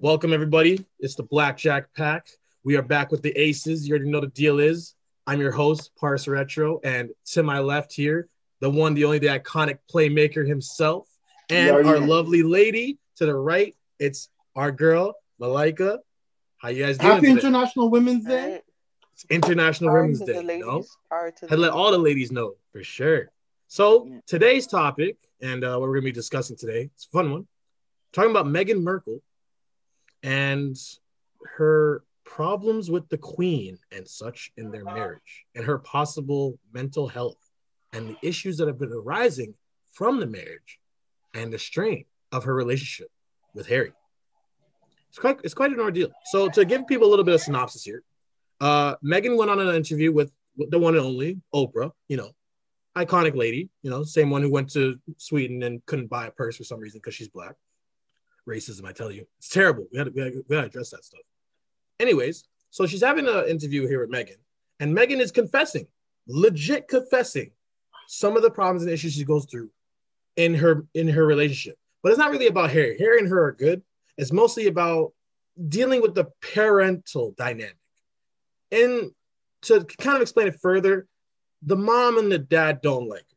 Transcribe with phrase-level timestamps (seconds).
[0.00, 0.84] Welcome, everybody.
[1.00, 2.28] It's the Blackjack Pack.
[2.64, 3.86] We are back with the aces.
[3.86, 4.94] You already know the deal is.
[5.26, 8.28] I'm your host, Pars Retro, and to my left here,
[8.60, 11.08] the one, the only, the iconic playmaker himself,
[11.50, 12.06] and Yeah, our yeah.
[12.06, 13.76] lovely lady to the right.
[13.98, 15.98] It's our girl, Malika.
[16.58, 17.14] How you guys doing?
[17.14, 17.32] Happy today?
[17.40, 18.52] International Women's Day.
[18.52, 18.62] Right.
[19.14, 20.32] It's International Power Women's to Day.
[20.34, 20.64] the You ladies.
[20.66, 20.84] know?
[21.10, 23.30] Power to the let all the ladies know for sure.
[23.66, 24.20] So Yeah.
[24.26, 27.46] today's topic, and uh, what we're gonna be discussing today, it's a fun one.
[28.12, 29.20] Talking about Meghan Markle
[30.22, 30.76] and
[31.56, 37.50] her problems with the Queen and such in their marriage, and her possible mental health,
[37.92, 39.54] and the issues that have been arising
[39.92, 40.78] from the marriage,
[41.34, 43.10] and the strain of her relationship
[43.54, 43.92] with Harry.
[45.08, 46.10] It's quite it's quite an ordeal.
[46.26, 48.02] So to give people a little bit of synopsis here,
[48.60, 52.30] uh, Meghan went on an interview with, with the one and only Oprah, you know,
[52.96, 56.56] iconic lady, you know, same one who went to Sweden and couldn't buy a purse
[56.56, 57.54] for some reason because she's black.
[58.48, 59.86] Racism, I tell you, it's terrible.
[59.92, 61.20] We gotta, we gotta, we gotta address that stuff.
[62.00, 64.36] Anyways, so she's having an interview here with Meghan,
[64.80, 65.86] and Meghan is confessing,
[66.26, 67.50] legit confessing,
[68.06, 69.70] some of the problems and issues she goes through
[70.36, 71.76] in her in her relationship.
[72.02, 72.96] But it's not really about Harry.
[72.98, 73.82] Harry and her are good.
[74.16, 75.12] It's mostly about
[75.68, 77.76] dealing with the parental dynamic.
[78.70, 79.10] And
[79.62, 81.08] to kind of explain it further,
[81.62, 83.36] the mom and the dad don't like her.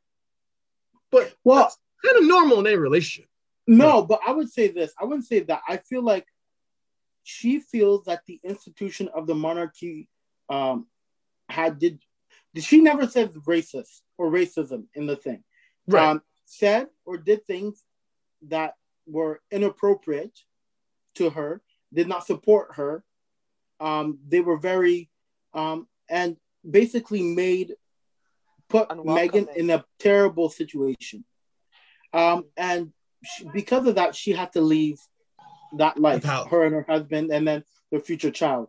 [1.12, 3.30] But Well- that's kind of normal in any relationship.
[3.67, 4.94] No, but I would say this.
[5.00, 5.62] I wouldn't say that.
[5.67, 6.26] I feel like
[7.23, 10.09] she feels that the institution of the monarchy
[10.50, 10.88] um
[11.50, 12.02] had did
[12.58, 15.44] she never said racist or racism in the thing.
[16.12, 17.84] Um said or did things
[18.48, 18.76] that
[19.08, 20.38] were inappropriate
[21.16, 21.62] to her,
[21.94, 23.03] did not support her.
[23.80, 25.09] Um, they were very
[25.53, 26.38] um and
[26.70, 27.75] basically made
[28.72, 31.25] put Meghan in a terrible situation.
[32.14, 32.92] Um, and
[33.23, 35.00] she, because of that, she had to leave
[35.77, 36.45] that life, How?
[36.45, 38.67] her and her husband, and then their future child.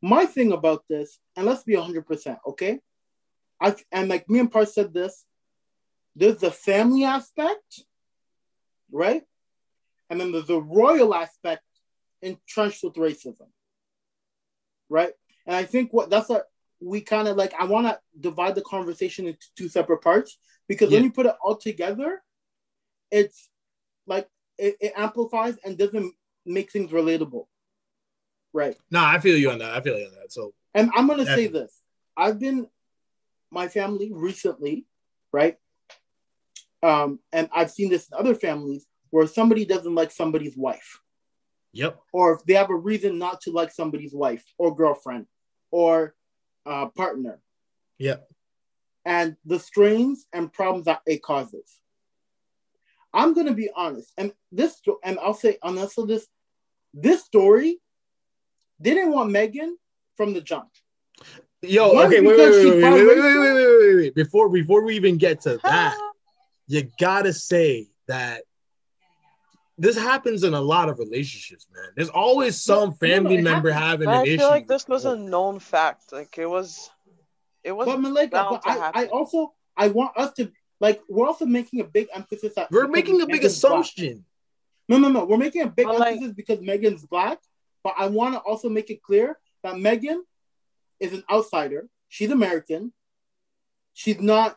[0.00, 2.80] My thing about this, and let's be 100%, okay?
[3.60, 5.24] I And like me and Par said this,
[6.14, 7.82] there's the family aspect,
[8.90, 9.22] right?
[10.10, 11.62] And then there's the royal aspect
[12.22, 13.48] entrenched with racism,
[14.88, 15.12] right?
[15.46, 16.46] And I think what that's what
[16.80, 17.54] we kind of like.
[17.58, 21.34] I want to divide the conversation into two separate parts because when you put it
[21.42, 22.22] all together,
[23.10, 23.48] it's
[24.08, 26.12] like it, it amplifies and doesn't
[26.44, 27.46] make things relatable,
[28.52, 28.76] right?
[28.90, 29.72] No, I feel you on that.
[29.72, 30.32] I feel you on that.
[30.32, 31.80] So And I'm gonna say this:
[32.16, 32.66] I've been
[33.50, 34.86] my family recently,
[35.32, 35.56] right?
[36.82, 41.00] Um, and I've seen this in other families where somebody doesn't like somebody's wife,
[41.72, 41.98] yep.
[42.12, 45.26] or if they have a reason not to like somebody's wife or girlfriend
[45.70, 46.14] or
[46.66, 47.40] uh, partner,
[47.98, 48.28] Yep.
[49.04, 51.80] and the strains and problems that it causes.
[53.12, 56.26] I'm gonna be honest, and this and I'll say and also this
[56.94, 57.78] this story
[58.80, 59.72] didn't want Meghan
[60.16, 60.68] from the jump.
[61.62, 64.14] Yo, One, okay, wait, wait, because wait, wait, wait, wait, wait, wait, wait, wait, wait.
[64.14, 65.96] Before before we even get to that,
[66.68, 68.42] you gotta say that
[69.76, 71.90] this happens in a lot of relationships, man.
[71.96, 73.84] There's always some No, no, no, family member happens.
[73.84, 74.44] having but I an feel issue.
[74.46, 76.12] like this was a known fact.
[76.12, 76.90] Like it was,
[77.64, 77.86] it was.
[77.86, 81.80] But Malika, but to I, I also I want us to like we're also making
[81.80, 83.72] a big emphasis that We're making a big Meghan's black.
[83.80, 84.24] assumption.
[84.88, 85.24] No, no, no.
[85.24, 87.38] We're making a big But, like- emphasis because Meghan's black.
[87.84, 90.18] But I want to also make it clear that Meghan
[91.00, 91.88] is an outsider.
[92.08, 92.92] She's American.
[93.92, 94.56] She's not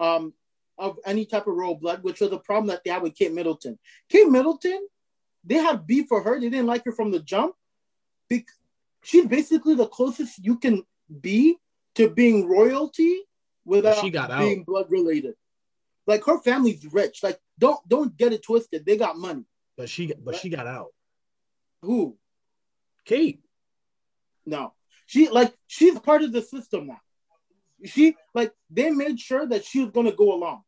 [0.00, 0.32] um,
[0.78, 3.32] of any type of royal blood, which was a problem that they had with Kate
[3.32, 3.78] Middleton.
[4.08, 4.86] Kate Middleton,
[5.44, 6.38] they had beef for her.
[6.40, 7.54] They didn't like her from the jump.
[8.28, 8.44] Bec-
[9.02, 10.82] she's basically the closest you can
[11.20, 11.56] be
[11.94, 13.22] to being royalty
[13.64, 14.40] without She got out.
[14.40, 15.34] being blood related.
[16.06, 17.22] Like her family's rich.
[17.22, 18.84] Like don't don't get it twisted.
[18.86, 19.44] They got money.
[19.76, 20.88] But she but she got out.
[21.82, 22.16] Who?
[23.04, 23.40] Kate.
[24.44, 24.72] No.
[25.06, 27.00] She like she's part of the system now.
[27.84, 30.62] She like they made sure that she was gonna go along.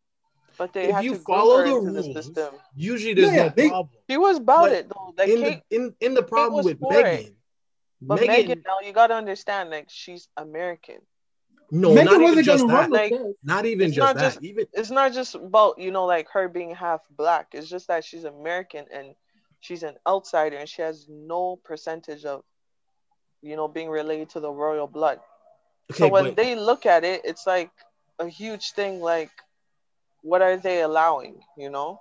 [0.59, 2.55] but they if had you to follow follow the into the system.
[2.75, 3.95] usually there's Yeah, no they- problem.
[4.11, 5.15] She was about But it though.
[5.17, 7.37] Like in Kate, the in, in the problem with for Meghan, it.
[8.01, 10.99] but Meghan, Meghan, now you gotta understand, like she's American.
[11.71, 12.81] No, Meghan not even wasn't just gonna that.
[12.81, 13.13] run Like.
[13.45, 14.33] Not even It's just not that.
[14.35, 17.49] just- even It's not just about you know like her being half black.
[17.53, 19.15] It's just that she's American and
[19.61, 22.43] she's an outsider and she has no percentage of
[23.43, 25.21] you know being related to the royal blood.
[25.93, 27.71] okay, so when but they look at it, it's like
[28.19, 29.01] a huge thing.
[29.01, 29.31] Like,
[30.23, 31.41] what are they allowing?
[31.57, 32.01] You know?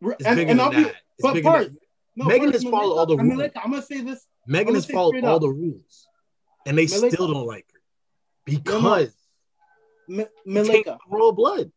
[0.00, 0.94] it's and, bigger and than I'll be that.
[1.18, 1.78] It's but bigger Parth, than,
[2.16, 3.36] no, Meghan Parth, has followed Malika- all the and rules.
[3.38, 4.26] Malika, I'm gonna say this.
[4.48, 5.40] Meghan has followed all up.
[5.42, 6.08] the rules,
[6.66, 7.77] and they Malika- still don't like her
[8.48, 8.58] no.
[8.58, 9.14] because
[10.08, 11.70] M- Malika, royal blood.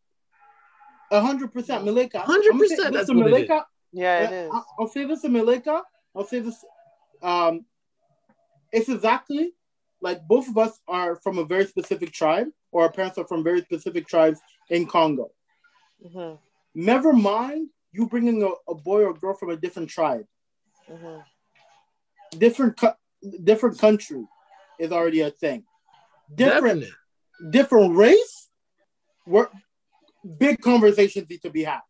[1.10, 2.18] hundred percent, Malika.
[2.18, 3.32] 100%, I'm gonna say this that's to what it is.
[3.32, 3.66] Malika.
[3.92, 4.56] Yeah, it Uh.
[4.56, 5.82] I- I'll say this to Malika.
[6.14, 6.64] I'll say this.
[7.22, 7.64] um,
[8.72, 9.52] it's exactly
[10.00, 13.44] like both of us are from a very specific tribe, or our parents are from
[13.44, 14.40] very specific tribes
[14.70, 15.30] in Congo.
[16.04, 16.36] Mm-hmm.
[16.74, 20.24] Never mind you bringing a, a boy or girl from a different tribe,
[20.90, 21.18] Mm-hmm.
[22.38, 22.96] different co-
[23.44, 24.24] different country
[24.78, 25.64] is already a thing.
[26.34, 27.50] Different Definite.
[27.50, 28.48] different race,
[29.24, 29.48] where
[30.38, 31.80] big conversations need to be had.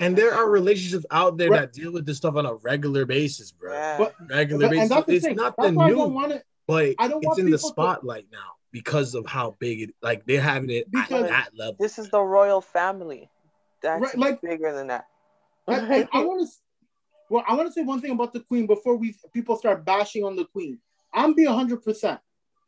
[0.00, 1.60] And there are relationships out there Right.
[1.60, 3.72] that deal with this stuff on a regular basis, bro.
[3.72, 3.98] Yeah.
[3.98, 4.82] But, Regular but basis.
[4.82, 5.36] and that's the it's thing.
[5.36, 7.44] not That's the why I don't new, want it but I don't it's want in
[7.46, 9.94] the people to- spotlight now because of how big it.
[10.02, 11.76] Like they're having it Because- at that level.
[11.78, 13.30] this is the royal family.
[13.82, 15.06] That's Right, like- bigger than that.
[15.68, 16.52] And, and I want to,
[17.30, 20.24] well, I want to say one thing about the queen before we people start bashing
[20.24, 20.80] on the queen.
[21.12, 22.18] I'm be hundred percent.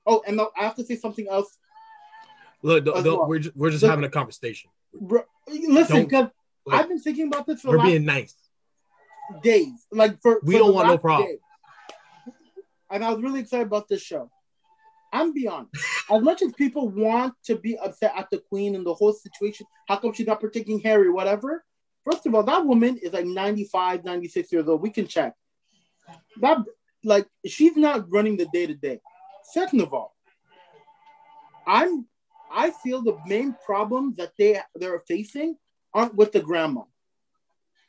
[0.06, 1.56] Oh, and I have to say something else.
[2.62, 3.28] Look, don't- don't- well.
[3.28, 4.70] we're just, we're just Look- having a conversation.
[4.98, 6.28] Bro, listen, because
[6.70, 8.34] I've been thinking about this for We're being nice.
[9.42, 9.86] days.
[9.92, 11.28] Like for We for don't want no problem.
[11.28, 11.38] day.
[12.90, 14.30] And I was really excited about this show.
[15.12, 15.68] I'm beyond.
[16.10, 19.66] As much as people want to be upset at the queen and the whole situation,
[19.88, 21.64] how come she's not protecting Harry, whatever?
[22.04, 24.80] First of all, that woman is like 95, 96 years old.
[24.82, 25.34] We can check.
[26.40, 26.58] That
[27.04, 29.00] like she's not running the day to day.
[29.52, 30.14] Second of all,
[31.66, 32.06] I'm
[32.50, 35.56] I feel the main problem that they they're facing
[35.92, 36.82] aren't with the grandma.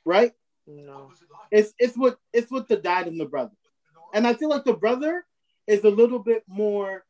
[0.05, 0.33] Right?
[0.65, 1.11] No.
[1.51, 3.55] It's it's with it's with the dad and the brother,
[4.13, 5.25] and I feel like the brother
[5.65, 7.05] is a little bit more.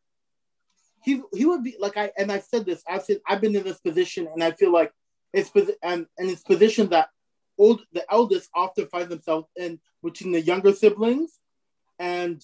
[1.04, 2.84] He he would be like I and I said this.
[2.88, 4.92] I've said I've been in this position, and I feel like
[5.34, 5.52] it's
[5.84, 7.10] and and it's position that
[7.58, 11.40] old the eldest often find themselves in between the younger siblings
[12.00, 12.44] and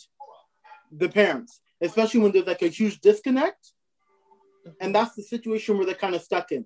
[0.91, 3.73] the parents, especially when there's like a huge disconnect,
[4.79, 6.65] and that's the situation where they're kind of stuck in,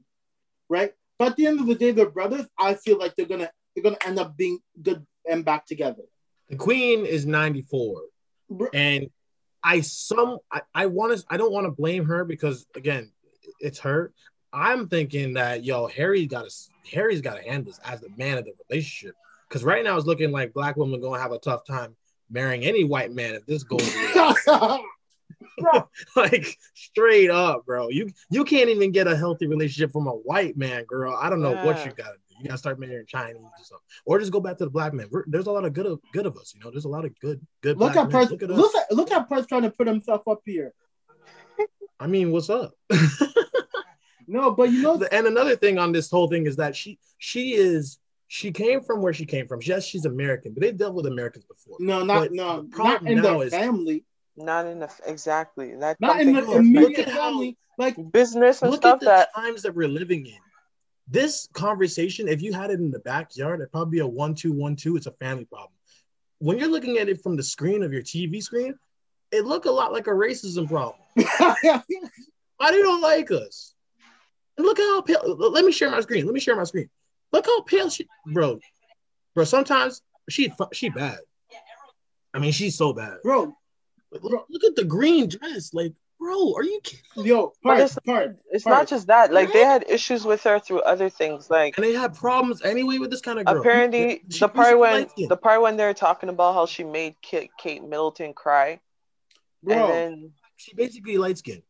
[0.69, 0.93] right?
[1.17, 2.45] But at the end of the day, they're brothers.
[2.57, 6.03] I feel like they're gonna they're gonna end up being good and back together.
[6.49, 8.01] The queen is 94.
[8.49, 9.09] Br- and
[9.63, 13.11] I some I, I want to I don't want to blame her because again
[13.59, 14.13] it's her.
[14.53, 16.55] I'm thinking that yo Harry got to
[16.93, 19.15] Harry's got to handle this as the man of the relationship
[19.49, 21.95] because right now it's looking like black women gonna have a tough time
[22.29, 23.81] marrying any white man if this goes
[26.15, 27.89] like straight up, bro.
[27.89, 31.17] You you can't even get a healthy relationship from a white man, girl.
[31.19, 32.35] I don't know what you gotta do.
[32.39, 35.07] You gotta start marrying Chinese or something, or just go back to the black man.
[35.11, 36.69] We're, there's a lot of good of good of us, you know.
[36.69, 37.77] There's a lot of good good.
[37.77, 38.27] look black at men.
[38.29, 38.49] Look at.
[38.49, 40.73] Look at look at Price trying to put himself up here.
[41.99, 42.73] I mean, what's up?
[44.29, 47.53] No, but you know, and another thing on this whole thing is that she she
[47.53, 49.61] is she came from where she came from.
[49.63, 51.77] Yes, she's American, but they've dealt with Americans before.
[51.79, 54.03] no, not But no, not in now their is- family,
[54.37, 55.75] Not in the exactly.
[55.75, 57.57] That's not in the immediate family.
[57.77, 60.39] Like business and Look stuff at the that times that we're living in.
[61.07, 64.51] This conversation, if you had it in the backyard, it'd probably be a one two
[64.51, 64.95] one two.
[64.95, 65.71] It's a family problem.
[66.39, 68.77] When you're looking at it from the screen of your TV screen,
[69.31, 70.95] it look a lot like a racism problem.
[71.15, 73.73] Why do you don't like us?
[74.57, 75.35] And look how pale.
[75.37, 76.25] Let me share my screen.
[76.25, 76.89] Let me share my screen.
[77.31, 78.59] Look how pale she, bro.
[79.35, 81.19] Bro, sometimes she she bad.
[82.33, 83.17] I mean, she's so bad.
[83.23, 83.56] bro,
[84.11, 85.73] Look, look at the green dress.
[85.73, 87.25] Like, bro, are you kidding?
[87.25, 88.37] yo, part, it's- part.
[88.51, 88.75] it's part.
[88.77, 89.31] not just that.
[89.33, 91.49] Like they had issues with her through other things.
[91.49, 93.59] Like And they had problems anyway with this kind of girl.
[93.59, 95.29] apparently She- the part when light-skinned.
[95.29, 98.79] the part when they're talking about how she made Kate, Kate Middleton cry,
[99.63, 99.75] bro.
[99.75, 101.63] and then she basically light skinned.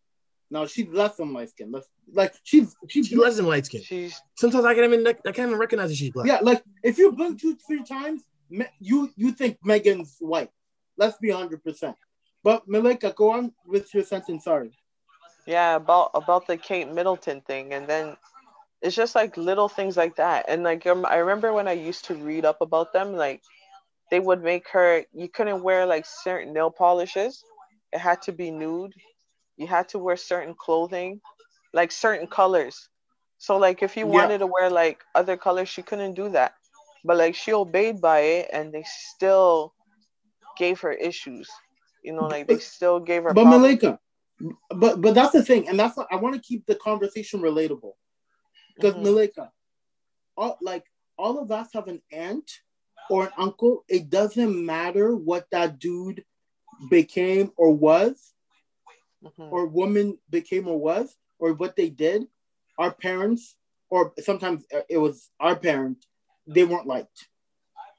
[0.49, 1.73] no, she's less than light skin.
[2.13, 3.83] Like she's she's She's less than light skinned.
[3.83, 6.27] she's Sometimes I can't even I can't even recognize that she's black.
[6.27, 6.39] yeah.
[6.41, 8.21] Like if you blink two three times,
[8.79, 10.49] you you think Meghan's white.
[10.95, 11.97] Let's be hundred percent.
[12.43, 14.45] But Malika, go on with your sentence.
[14.45, 14.71] Sorry.
[15.45, 18.15] yeah about about the Kate Middleton thing, and then
[18.81, 20.45] it's just like little things like that.
[20.49, 23.41] And like um, I remember when I used to read up about them, like
[24.11, 27.43] they would make her you couldn't wear like certain nail polishes.
[27.93, 28.93] It had to be nude.
[29.57, 31.21] You had to wear certain clothing,
[31.73, 32.89] like certain colors.
[33.37, 34.07] So like if you Yeah.
[34.07, 36.53] wanted to wear like other colors, she couldn't do that.
[37.05, 39.73] But like she obeyed by it, and they still
[40.57, 41.49] gave her issues.
[42.03, 43.33] You know, like they still gave her.
[43.33, 43.45] But.
[43.45, 43.99] Malika,
[44.69, 47.93] but but that's the thing, and that's what I want to keep the conversation relatable.
[48.75, 49.03] Because Mhm.
[49.03, 49.51] Malika,
[50.35, 50.85] all like
[51.17, 52.49] all of us have an aunt
[53.09, 53.83] or an uncle.
[53.87, 56.23] It doesn't matter what that dude
[56.89, 58.33] became or was,
[59.23, 59.51] Mhm.
[59.51, 62.27] or woman became or was, or what they did.
[62.77, 63.55] Our parents,
[63.89, 66.05] or sometimes uh, it was our parent,
[66.45, 67.29] they weren't liked.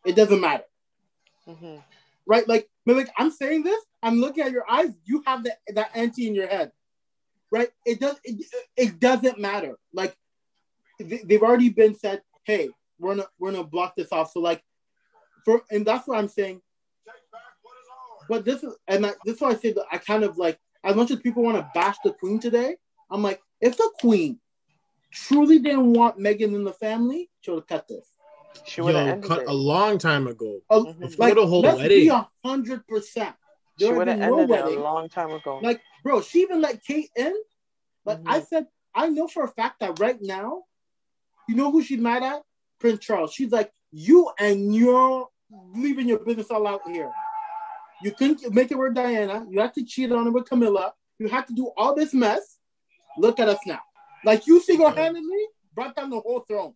[0.04, 0.64] It doesn't matter,
[1.46, 1.82] Mhm.
[2.24, 2.46] right?
[2.46, 3.84] Like, Malik, I'm saying this.
[4.02, 4.92] I'm looking at your eyes.
[5.04, 6.72] You have that that auntie in your head,
[7.52, 7.68] right?
[7.86, 8.16] It does.
[8.24, 8.46] It,
[8.78, 9.76] it doesn't matter.
[9.92, 10.16] Like,
[10.98, 12.22] they- they've already been said.
[12.44, 14.32] Hey, we're gonna we're gonna block this off.
[14.32, 14.62] So like,
[15.44, 16.62] for and that's what I'm saying.
[18.30, 20.58] but this is and I, this is why I say that I kind of like
[20.84, 22.76] as much as people want to bash the queen today,
[23.10, 24.40] I'm like, if the queen
[25.12, 28.08] truly didn't want Meghan in the family, she would have cut this.
[28.64, 29.48] She would have cut it.
[29.48, 30.60] a long time ago.
[30.70, 32.10] Before like, the whole let's be wedding.
[32.10, 33.34] a hundred percent.
[33.78, 35.60] She There would would have have been no ended it a long time ago.
[35.62, 37.34] Like, bro, she even let Kate in.
[38.04, 38.46] Like I Mhm.
[38.46, 40.64] said, I know for a fact that right now,
[41.48, 42.42] you know who she's mad at?
[42.78, 43.32] Prince Charles.
[43.32, 45.28] She's like, you and you're
[45.74, 47.12] leaving your business all out here.
[48.02, 49.46] You couldn't make it with Diana.
[49.50, 50.94] You had to cheat on it with Camilla.
[51.18, 52.58] You had to do all this mess.
[53.16, 53.80] Look at us now.
[54.24, 56.74] Like you single-handedly brought down the whole throne.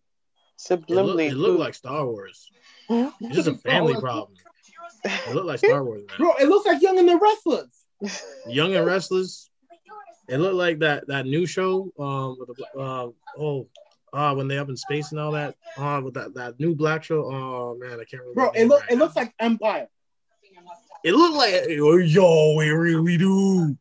[0.69, 2.49] It looked, it looked like Star Wars.
[2.89, 4.37] It's just a family problem.
[5.05, 6.17] It looked like Star Wars, man.
[6.17, 7.85] Bro, it looks like Young and the Restless.
[8.47, 9.49] Young and Restless.
[10.29, 11.91] It looked like that that new show.
[11.99, 13.67] Um, with the uh, oh,
[14.13, 15.55] uh, when they up in space and all that.
[15.77, 17.25] Uh, with that that new black show.
[17.25, 18.33] Oh man, I can't remember.
[18.33, 19.03] Bro, it look right it now.
[19.03, 19.89] looks like Empire.
[21.03, 23.77] It looked like oh, yo, it really do.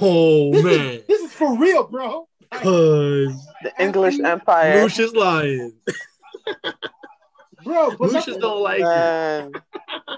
[0.00, 2.27] Oh man, This is for real, bro.
[2.50, 4.82] Cause the English Empire.
[4.82, 5.74] Lucious Lyon.
[7.64, 9.62] Bro, but Lucious listen, don't like it.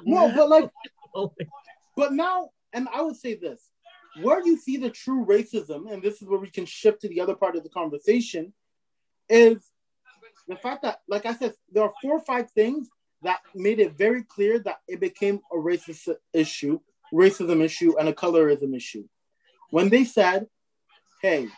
[0.04, 0.70] No, but like
[1.96, 3.70] But now, and I would say this
[4.22, 7.20] where you see the true racism, and this is where we can shift to the
[7.20, 8.52] other part of the conversation,
[9.28, 9.70] is
[10.48, 12.88] the fact that, like I said, there are four or five things
[13.22, 16.80] that made it very clear that it became a racist issue,
[17.12, 19.06] racism issue, and a colorism issue.
[19.70, 20.46] When they said,
[21.22, 21.48] hey,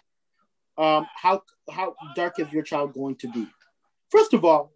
[0.78, 3.46] um, how how dark is your child going to be?
[4.10, 4.72] First of all,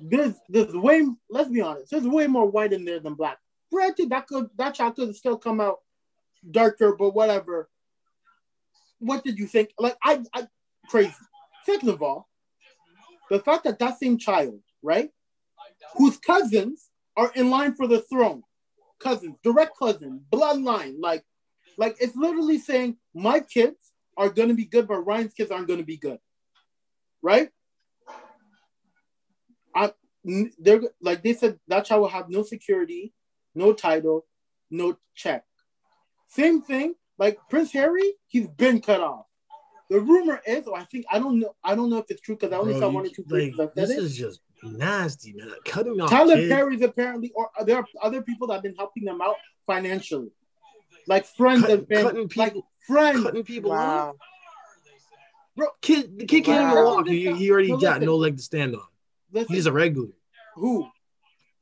[0.00, 3.38] there's there's way let's be honest, there's way more white in there than black.
[3.72, 5.78] Granted, that could that child could still come out
[6.50, 7.68] darker, but whatever.
[8.98, 9.70] What did you think?
[9.78, 10.46] Like I, I
[10.88, 11.14] crazy.
[11.64, 12.28] Second of all,
[13.30, 15.10] the fact that that same child, right,
[15.96, 18.42] whose cousins are in line for the throne,
[18.98, 21.24] cousins, direct cousin, bloodline, like,
[21.78, 25.68] like it's literally saying my kids are going to be good, but Ryan's kids aren't
[25.68, 26.18] going to be good,
[27.22, 27.48] right?
[29.74, 29.92] I,
[30.58, 33.12] they're like they said that child will have no security,
[33.54, 34.26] no title,
[34.70, 35.44] no check.
[36.28, 39.26] Same thing, like Prince Harry, he's been cut off.
[39.90, 42.36] The rumor is, or I think I don't know, I don't know if it's true
[42.36, 43.98] because I only bro, saw one or two like, places that this it.
[43.98, 45.50] is just nasty, man.
[45.66, 46.48] Cutting off Tyler kids.
[46.48, 50.30] Perry's apparently, or there are other people that have been helping them out financially,
[51.06, 53.22] like friends Cut- and family, cutting people- like friends.
[53.22, 54.14] cutting people off.
[55.56, 55.68] Wow.
[55.82, 56.72] Kid, the kid can't Wow.
[56.72, 57.08] even walk.
[57.08, 58.06] He, he already No, got listen.
[58.06, 58.82] no leg to stand on.
[59.32, 60.08] Listen, He's a regular.
[60.54, 60.88] who?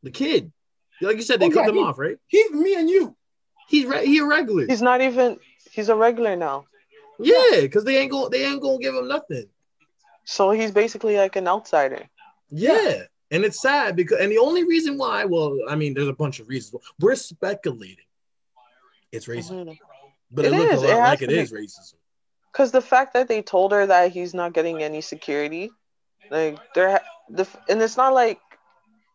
[0.03, 0.53] The kid,
[1.01, 2.17] like you said, they Oh, cut yeah, him he- off, right?
[2.27, 3.17] He's me and you.
[3.69, 4.67] He's re- he a regular.
[4.67, 5.39] He's not even.
[5.71, 6.67] He's a regular now.
[7.19, 9.47] yeah, because they ain't going they ain't gonna give him nothing.
[10.25, 12.09] So he's basically like an outsider.
[12.51, 13.03] Yeah.
[13.33, 16.41] And it's sad because, and the only reason why, well, I mean, there's a bunch
[16.41, 16.83] of reasons.
[16.99, 18.05] We're speculating
[19.12, 19.79] it's racism, Mhm.
[20.31, 21.38] but it, It looks a lot has like it be.
[21.38, 21.95] is racism.
[22.52, 25.71] Because the fact that they told her that he's not getting any security,
[26.31, 28.40] like there, the and it's not like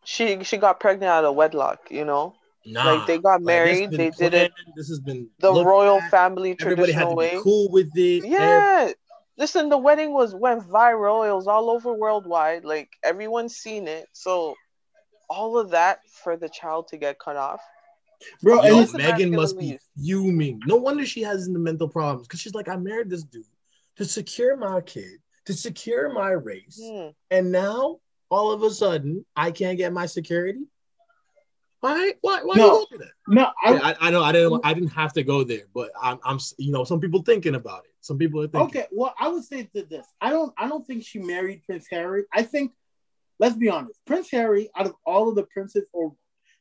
[0.04, 1.90] she she got pregnant out of wedlock.
[1.90, 2.34] You know,
[2.64, 6.10] Nah, like they got married, been they did it This has been the royal at.
[6.10, 7.40] family Everybody had traditional way.
[7.42, 8.24] cool with it.
[8.24, 8.92] Yeah.
[9.38, 11.28] Listen, the wedding was went viral.
[11.28, 12.64] It was all over worldwide.
[12.64, 14.08] Like everyone's seen it.
[14.12, 14.54] So
[15.28, 17.60] all of that for the child to get cut off.
[18.42, 19.80] Bro, Yo, and Yo, it's, Listen, I'm Meghan must be leave.
[19.96, 20.60] fuming.
[20.66, 23.44] No wonder she has the mental problems because she's like, I married this dude
[23.96, 27.08] to secure my kid, to secure my race, Hmm.
[27.30, 27.98] and now
[28.30, 30.60] all of a sudden I can't get my security.
[31.80, 32.14] Why?
[32.22, 32.40] Why?
[32.42, 32.64] Why No.
[32.64, 33.10] you go through that?
[33.28, 35.90] no, I, Yeah, I, I know I didn't I didn't have to go there, but
[36.00, 37.90] I'm I'm you know some people thinking about it.
[38.00, 38.80] Some people are thinking.
[38.82, 38.86] okay.
[38.92, 40.06] Well, I would say to this.
[40.20, 40.52] I don't.
[40.56, 42.24] I don't think she married Prince Harry.
[42.32, 42.72] I think,
[43.38, 43.98] let's be honest.
[44.06, 46.14] Prince Harry, out of all of the princes, or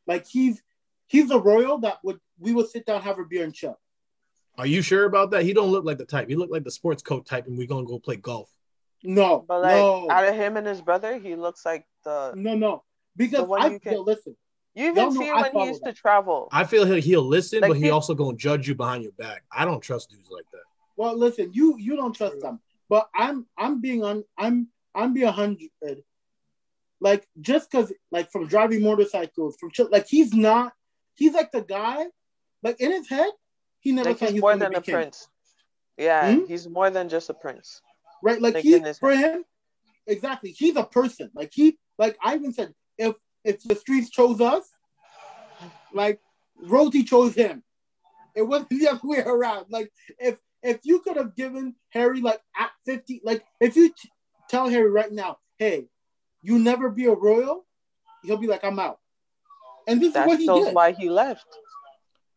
[0.08, 0.62] like he's
[1.08, 3.80] he's a royal that would we would sit down, have a beer, and chill.
[4.58, 5.44] Are you sure about that?
[5.44, 6.30] He don't look like the type.
[6.30, 8.50] He look like the sports coat type, and we gonna go play golf.
[9.04, 12.56] No, But like no, out of him and his brother, he looks like the no,
[12.56, 12.84] no.
[13.16, 14.36] Because I you can- yo, listen.
[14.74, 15.96] you even see I when he used that.
[15.96, 16.48] to travel.
[16.52, 19.12] I feel he'll, he'll listen, Like but he he- also gonna judge you behind your
[19.14, 19.44] back.
[19.52, 20.62] I don't trust dudes like that.
[20.98, 21.52] Well, listen.
[21.54, 22.60] You you don't trust them,
[22.90, 24.24] but I'm I'm being on.
[24.38, 25.70] I'm I'm being a hundred.
[27.02, 30.74] Like just because like from driving motorcycles from chill, like he's not.
[31.16, 32.06] He's like the guy.
[32.64, 33.32] Like in his head,
[33.80, 34.96] he never like thought he's more than be a king.
[34.96, 35.28] prince.
[35.98, 36.46] Yeah, Hmm?
[36.46, 37.82] he's more than just a prince.
[38.22, 38.42] right?
[38.42, 39.46] Like, Like, he for him,
[40.08, 40.52] exactly.
[40.52, 41.32] He's a person.
[41.34, 44.64] Like he, like I even said, if if the streets chose us,
[45.94, 46.20] like
[46.58, 47.64] Rosie chose him.
[48.36, 49.68] It wasn't the other way around.
[49.70, 54.10] Like if if you could have given Harry like at fifty, like if you t-
[54.50, 55.86] tell Harry right now, hey,
[56.42, 57.66] you never be a royal,
[58.24, 59.00] he'll be like, I'm out.
[59.88, 60.74] And this is That what he shows did.
[60.74, 61.46] why he left.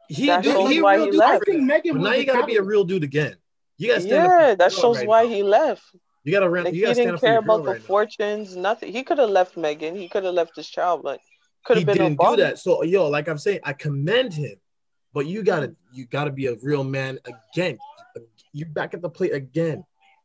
[0.09, 1.43] He, That dude, shows he why he left.
[1.43, 1.71] I think.
[1.71, 3.37] Meghan now you gotta be a real dude again.
[3.77, 4.33] You gotta stand up.
[4.33, 5.29] for Yeah, your that shows right why now.
[5.29, 5.83] he left.
[6.25, 6.65] You gotta run.
[6.65, 7.87] Like you he gotta stand didn't up care about the right now.
[7.87, 8.93] fortunes, nothing.
[8.93, 9.97] He could have left Meghan.
[9.97, 11.21] He could have left his child, but
[11.65, 12.59] could have been didn't a do that.
[12.59, 14.57] So yo, like I'm saying, I commend him,
[15.13, 17.19] but you gotta you gotta be a real man
[17.53, 17.79] again.
[18.53, 19.85] You back at the plate again.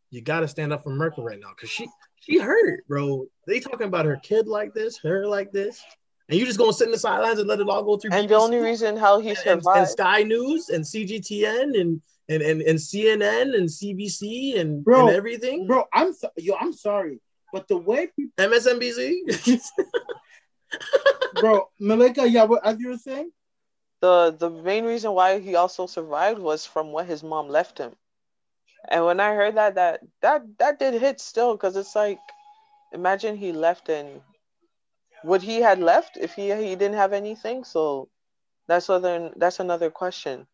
[0.09, 1.87] You gotta stand up for Merkel right now because she
[2.19, 3.25] she hurt, bro.
[3.47, 5.83] They talking about her kid like this, her like this,
[6.29, 8.11] and you just gonna sit in the sidelines and let it all go through.
[8.13, 12.41] And the only reason how he and, and, and Sky News and CGTN and and
[12.41, 17.19] and, and CNN and CBC and, Bro, and everything, Bro, I'm so, yo, I'm sorry,
[17.51, 19.59] but the way people, MSNBC.
[21.39, 23.31] bro, Malika, yeah, what as you were saying,
[24.01, 27.91] the the main reason why he also survived was from what his mom left him.
[28.89, 32.19] And when I heard that, that that that did hit still, because it's like,
[32.93, 34.21] imagine he left and
[35.23, 37.63] would he had left if he he didn't have anything?
[37.63, 38.09] So
[38.67, 40.47] that's other that's another question.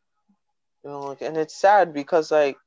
[0.83, 2.57] You know, like, and it's sad because like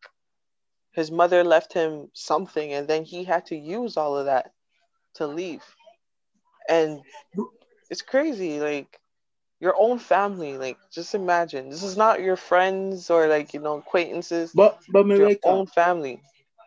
[0.93, 4.53] his mother left him something, and then he had to use all of that
[5.15, 5.65] to leave,
[6.69, 7.01] and
[7.91, 8.61] it's crazy.
[8.61, 9.01] Like
[9.61, 13.79] your own family, like just imagine this is not your friends or like you know
[13.79, 16.21] acquaintances, but but your own family.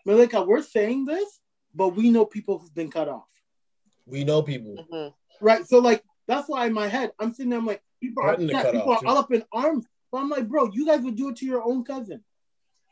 [0.06, 1.40] Malika, we're saying this,
[1.74, 3.28] but we know people who've been cut off,
[4.06, 4.76] we know people.
[4.92, 5.14] Mhm.
[5.42, 5.66] Right?
[5.66, 8.50] So like that's why in my head I'm sitting there, I'm like, people are Threatened
[8.50, 10.86] to upset, cut people off, are all up in arms, but I'm like, bro, you
[10.86, 12.24] guys would do it to your own cousin.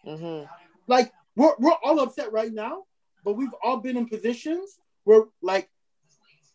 [0.05, 0.43] hmm
[0.87, 2.83] Like we're we're all upset right now,
[3.23, 5.69] but we've all been in positions where like.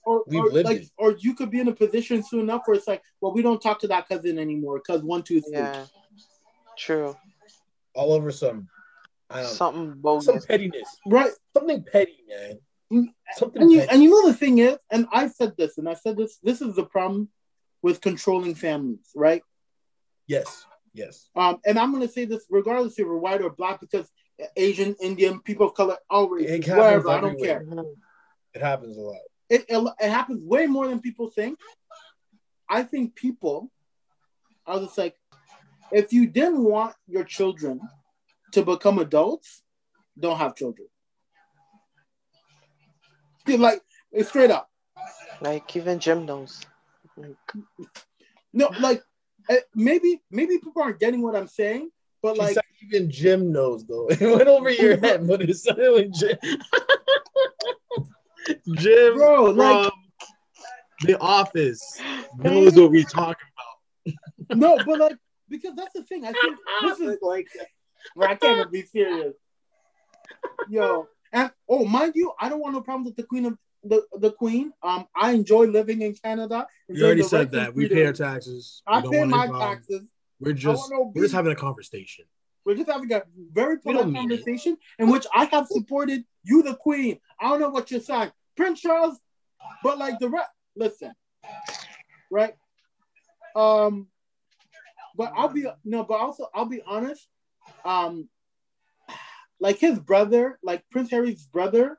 [0.04, 0.90] Or, We've or lived like, it.
[0.96, 3.60] or you could be in a position soon enough where it's like, well, we don't
[3.60, 5.52] talk to that cousin anymore because one, two, three.
[5.52, 5.84] Yeah,
[6.78, 7.14] true.
[7.94, 8.68] All over some,
[9.28, 11.30] I don't know, Something some pettiness, Right.
[11.54, 12.58] something petty, man.
[12.92, 15.88] Mm, Something And you and you know the thing is, and I said this, and
[15.88, 16.38] I said this.
[16.42, 17.28] This is the problem
[17.82, 19.42] with controlling families, right?
[20.26, 20.64] yes,
[20.94, 21.28] yes.
[21.36, 24.08] Um, and I'm gonna say this regardless if you're white or black, because
[24.56, 27.60] Asian, Indian, people of color, all It races, happens wherever, I don't care.
[27.60, 27.96] Mhm.
[28.54, 29.20] It happens a lot.
[29.50, 31.58] It, it it happens way more than people think.
[32.68, 33.70] I think people
[34.66, 35.16] are just like,
[35.90, 37.80] if you didn't want your children
[38.52, 39.62] to become adults,
[40.18, 40.88] don't have children.
[43.56, 43.82] Like
[44.22, 44.68] straight up.
[45.40, 46.60] Like even Jim knows.
[47.16, 47.36] Like,
[48.52, 49.02] No, like
[49.48, 51.90] eh, maybe maybe people aren't getting what I'm saying,
[52.22, 54.08] but like said even Jim knows though.
[54.10, 56.36] It went over your head, but it's sounded like Jim.
[58.76, 59.92] Jim Bro, from like-
[61.02, 62.00] The Office
[62.36, 64.56] knows what we talking about.
[64.56, 65.16] no, but like
[65.48, 66.24] because that's the thing.
[66.24, 67.48] I think this is like
[68.16, 69.34] bro, I can't even be serious.
[70.68, 74.02] Yo, and oh mind you, I don't want no problems with the queen of the,
[74.18, 74.72] the queen.
[74.82, 76.66] Um, I enjoy living in Canada.
[76.88, 77.74] You already said that.
[77.74, 78.82] We pay our taxes.
[78.86, 80.02] I pay my taxes.
[80.40, 82.24] We're just no we're just having a conversation.
[82.64, 87.18] We're just having a very polite conversation in which I have supported you, the queen.
[87.40, 89.18] I don't know what you're saying, Prince Charles,
[89.82, 90.50] but like the rest.
[90.76, 91.12] Listen,
[92.30, 92.54] right?
[93.56, 94.08] Um,
[95.16, 97.26] but I'll be no, but also I'll be honest.
[97.84, 98.28] Um,
[99.60, 101.98] like his brother, like Prince Harry's brother,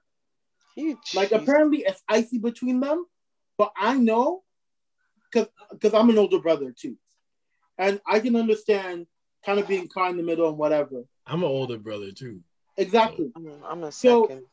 [0.76, 3.06] he, like apparently it's icy between them.
[3.58, 4.44] But I know,
[5.34, 6.98] cause because I'm an older brother too,
[7.78, 9.08] and I can understand
[9.46, 11.04] kind of being caught in the middle and whatever.
[11.28, 12.42] I'm an older brother too.
[12.78, 13.32] Exactly.
[13.36, 14.44] I'm, I'm a second.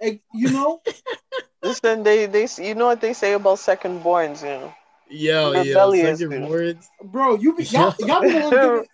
[0.00, 0.80] Eh, You know,
[1.64, 4.74] Listen, they they you know what they say about second borns, you know.
[5.08, 6.50] Yo, yo, second dude.
[6.50, 6.90] words.
[7.02, 8.84] bro, you be y'all, y'all be the one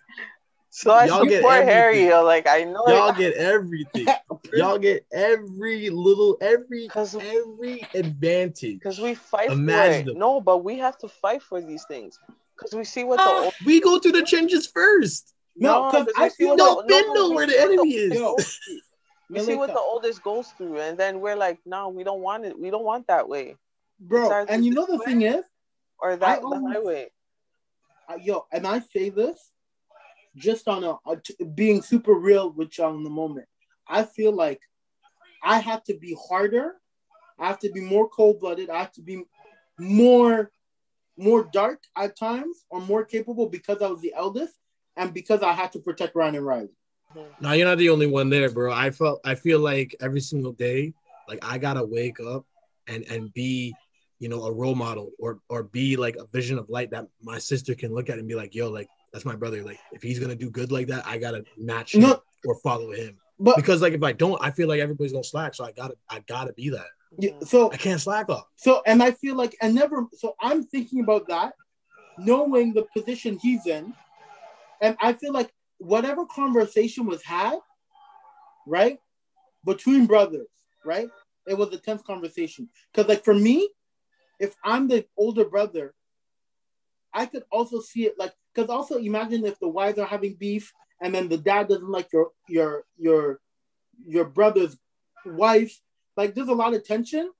[0.71, 2.07] giving, So I Y'all get support Harry.
[2.07, 4.07] yo, Like I know Y'all get everything.
[4.53, 8.79] Y'all get every little every 'Cause- every advantage.
[8.79, 10.15] because we fight for it.
[10.17, 12.19] No, but we have to fight for these things
[12.55, 15.33] because we see what the Ah, old, we go through the changes first.
[15.55, 17.93] No, 'cause we I see feel what No, the- Ben know where the what enemy
[17.93, 18.13] is.
[18.13, 18.79] Yo, oldest goes through.
[19.29, 22.45] We see what the oldest goes through, and then we're like, no, we don't want
[22.45, 22.57] it.
[22.59, 23.55] We don't want that way
[23.99, 24.23] bro.
[24.23, 25.05] Besides And you know the way.
[25.05, 25.45] thing is,
[25.99, 27.11] or that the always- highway.
[28.09, 29.51] uh, yo, and I say this
[30.35, 33.47] just on a, a t- being super real with y'all in the moment.
[33.87, 34.61] I feel like
[35.43, 36.75] I have to be harder.
[37.39, 38.69] I have to be more cold blooded.
[38.69, 39.23] I have to be
[39.77, 40.51] more
[41.17, 44.53] more dark at times or more capable because I was the eldest
[44.95, 46.69] and because I had to protect Ryan and Riley.
[47.41, 48.71] No, you're not the only one there, bro.
[48.71, 50.93] I felt I feel like every single day,
[51.27, 52.45] like I gotta wake up
[52.87, 53.73] and and be,
[54.19, 57.39] you know, a role model or or be like a vision of light that my
[57.39, 59.63] sister can look at and be like, yo, like that's my brother.
[59.63, 62.21] Like if he's gonna do good like that, I gotta match him No.
[62.45, 63.17] or follow him.
[63.39, 65.55] But Because like if I don't, I feel like everybody's gonna slack.
[65.55, 66.87] So I gotta I gotta be that.
[67.17, 68.45] yeah, so I can't slack off.
[68.55, 71.53] So, and I feel like, and never, so I'm thinking about that,
[72.17, 73.93] knowing the position he's in,
[74.81, 77.59] And I feel like whatever conversation was had,
[78.65, 78.97] right,
[79.65, 80.47] between brothers,
[80.85, 81.09] right,
[81.47, 82.69] it was a tense conversation.
[82.93, 83.69] Because, like, for me,
[84.39, 85.93] if I'm the older brother,
[87.13, 90.73] I could also see it like, because also imagine if the wives are having beef
[91.01, 93.39] and then the dad doesn't like your your your
[94.05, 94.77] your brother's
[95.25, 95.79] wife.
[96.17, 97.31] Like, there's a lot of tension.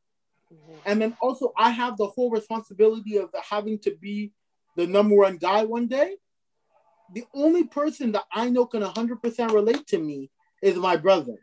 [0.51, 0.73] Mm-hmm.
[0.85, 4.31] And then also, I have the whole responsibility of having to be
[4.75, 6.15] the number one guy one day.
[7.13, 11.35] The only person that I know can 100% relate to me is my brother.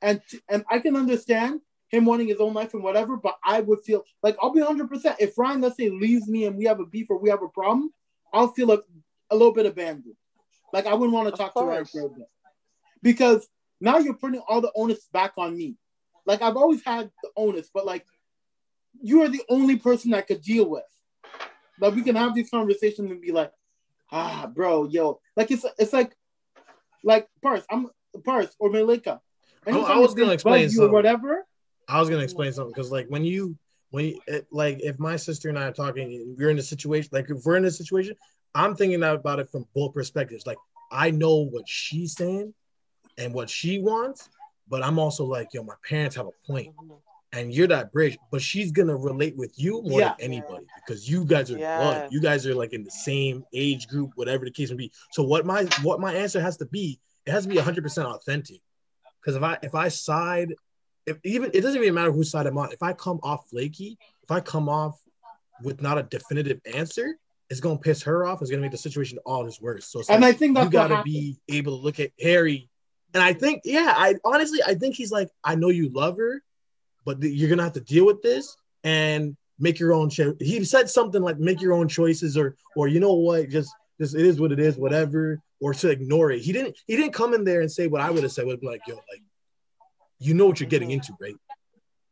[0.00, 3.80] And, and I can understand him wanting his own life and whatever, but I would
[3.84, 5.16] feel like I'll be 100%.
[5.20, 7.48] If Ryan, let's say, leaves me and we have a beef or we have a
[7.48, 7.92] problem,
[8.32, 8.80] I'll feel like
[9.32, 10.14] a little bit abandoned.
[10.72, 12.10] Like I wouldn't want to talk to Ryan for.
[13.02, 13.48] Because
[13.80, 15.76] now you're putting all the onus back on me.
[16.24, 18.06] Like I've always had the onus, but like
[19.00, 20.84] you are the only person I could deal with.
[21.80, 23.52] Like we can have these conversations and be like,
[24.12, 26.14] ah, bro, yo, like it's it's like,
[27.02, 27.88] like Pars, I'm
[28.24, 29.20] Pars or Malika.
[29.66, 31.44] I, I was gonna explain you whatever.
[31.88, 33.56] I was gonna explain something because like when you
[33.90, 37.10] when you, it, like if my sister and I are talking, we're in a situation
[37.12, 38.14] like if we're in a situation,
[38.54, 40.46] I'm thinking about it from both perspectives.
[40.46, 40.58] Like
[40.90, 42.52] I know what she's saying
[43.18, 44.28] and what she wants,
[44.68, 46.74] but I'm also like, yo, my parents have a point.
[47.34, 50.14] And you're that bridge, but she's gonna relate with you more yeah.
[50.18, 51.78] than anybody because you guys are yeah.
[51.78, 52.12] blood.
[52.12, 54.92] You guys are like in the same age group, whatever the case may be.
[55.12, 58.06] So what my what my answer has to be, it has to be 100 percent
[58.06, 58.60] authentic.
[59.18, 60.52] Because if I if I side,
[61.06, 62.70] if even it doesn't even matter whose side I'm on.
[62.70, 65.00] If I come off flaky, if I come off
[65.62, 67.16] with not a definitive answer,
[67.52, 68.40] it's gonna piss her off.
[68.40, 69.84] It's gonna make the situation all this worse.
[69.86, 72.70] So and like, I think that's you gotta be able to look at Harry.
[73.12, 76.42] And I think, yeah, I honestly I think he's like, I know you love her,
[77.04, 80.64] but the, you're gonna have to deal with this and make your own cho- he
[80.64, 84.24] said something like make your own choices or or you know what just just it
[84.24, 87.44] is what it is whatever or to ignore it he didn't he didn't come in
[87.44, 89.22] there and say what i would have said would be like yo like
[90.18, 91.36] you know what you're getting into right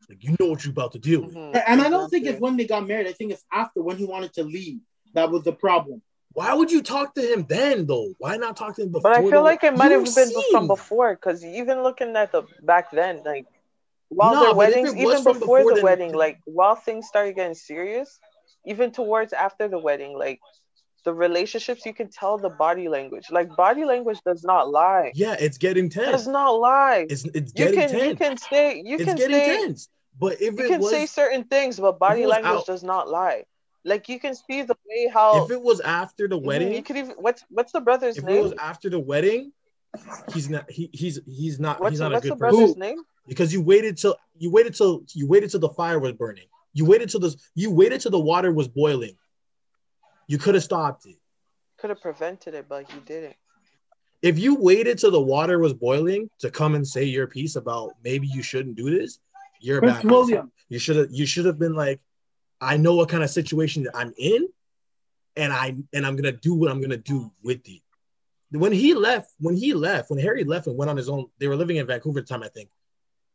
[0.08, 1.58] like you know what you're about to deal with mm-hmm.
[1.66, 4.04] and i don't think it's when they got married i think it's after when he
[4.04, 4.80] wanted to leave
[5.14, 8.76] that was the problem why would you talk to him then though why not talk
[8.76, 11.82] to him before but i feel like it might have been from before because even
[11.82, 13.46] looking at the back then like
[14.10, 18.18] while no, their weddings, even before, before, the wedding, like while things started getting serious,
[18.66, 20.40] even towards after the wedding, like
[21.04, 23.30] the relationships, you can tell the body language.
[23.30, 25.12] Like body language does not lie.
[25.14, 26.10] Yeah, it's getting tense.
[26.10, 27.06] Does not lie.
[27.08, 28.08] It's it's getting you can, tense.
[28.10, 29.88] You can say you it's can getting say tense.
[30.18, 33.44] But if you can was, say certain things, but body language out, does not lie.
[33.84, 36.96] Like you can see the way how if it was after the wedding, you could
[36.96, 38.36] even what's what's the brother's if name?
[38.36, 39.52] If it was after the wedding,
[40.32, 42.80] he's not he, he's he's not what's, he's not what's a good the brother's person.
[42.80, 43.02] name?
[43.30, 46.46] because you waited till you waited till you waited till the fire was burning.
[46.72, 49.16] You waited till this you waited till the water was boiling.
[50.26, 51.16] You could have stopped it.
[51.78, 53.36] Could have prevented it, but you didn't.
[54.20, 57.92] If you waited till the water was boiling to come and say your piece about
[58.04, 59.20] maybe you shouldn't do this,
[59.60, 60.50] you're a bad William.
[60.68, 62.00] You should have you should have been like,
[62.60, 64.48] I know what kind of situation I'm in,
[65.36, 67.82] and I and I'm gonna do what I'm gonna do with it.
[68.52, 71.46] When he left, when he left, when Harry left and went on his own, they
[71.46, 72.68] were living in Vancouver at the time, I think.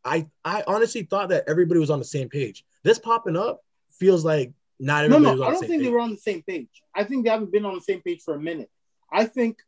[0.04, 2.64] I I honestly thought that everybody was on the same page.
[2.84, 5.80] This popping up feels like not everybody no, no, was on I don't the think
[5.80, 5.88] page.
[5.88, 6.84] they were on the same page.
[6.94, 8.70] I think they haven't been on the same page for a minute.
[9.12, 9.60] I think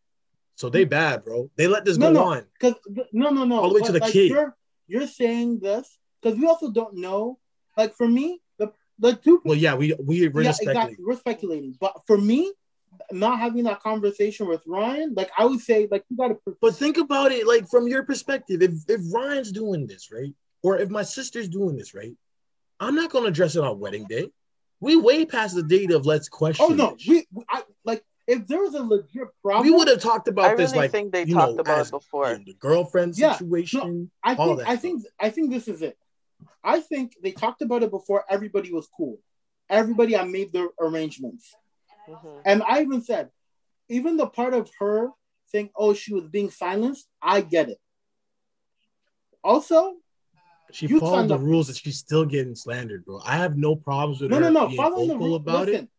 [0.56, 0.70] so.
[0.70, 1.50] They bad, bro.
[1.56, 2.46] They let this no, go no, on.
[2.60, 2.76] Because
[3.13, 3.60] no, no, no.
[3.60, 4.30] All the way to the like, kid.
[4.30, 4.56] You're,
[4.88, 7.39] you're saying this because we also don't know.
[7.76, 8.41] Like for me,
[9.00, 9.42] the the two.
[9.46, 10.82] Well, yeah, we we we're yeah, speculating.
[10.82, 11.06] Exactly.
[11.06, 12.54] We're speculating, but for me,
[13.12, 16.38] not having that conversation with Ryan, like I would say, like you got to.
[16.62, 18.62] But think about it, like from your perspective.
[18.62, 20.34] If if Ryan's doing this, right,
[20.64, 22.16] or if my sister's doing this, right,
[22.80, 24.30] I'm not gonna dress it on wedding day.
[24.80, 26.66] We way past the date of let's question.
[26.70, 30.28] Oh no, we I, like if there was a legit problem, we would have talked
[30.28, 30.72] about I this.
[30.72, 32.32] Really like think they you talked know, about as, before.
[32.32, 33.80] You know, the girlfriend yeah, situation.
[33.80, 35.98] No, I think I think I think this is it.
[36.63, 39.19] I think they talked about it before everybody was cool.
[39.69, 41.56] Everybody I made the arrangements.
[42.10, 42.39] Mm-hmm.
[42.45, 43.30] And I even said,
[43.89, 45.10] even the part of her
[45.47, 47.80] saying, oh, she was being silenced, I get it.
[49.43, 49.95] Also,
[50.71, 51.41] she you followed the up.
[51.41, 53.21] rules and she's still getting slandered, bro.
[53.26, 54.67] I have no problems with no, her no, no.
[54.67, 55.89] being Following vocal the about listen, it.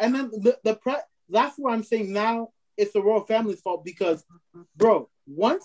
[0.00, 0.94] And then the, the pre-
[1.28, 4.24] that's where I'm saying now it's the royal family's fault because,
[4.76, 5.64] bro, once,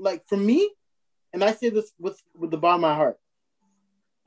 [0.00, 0.68] like for me,
[1.32, 3.18] and I say this with with the bottom of my heart,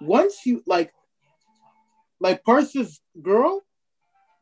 [0.04, 0.92] once you like,
[2.20, 3.62] like Pars's girl,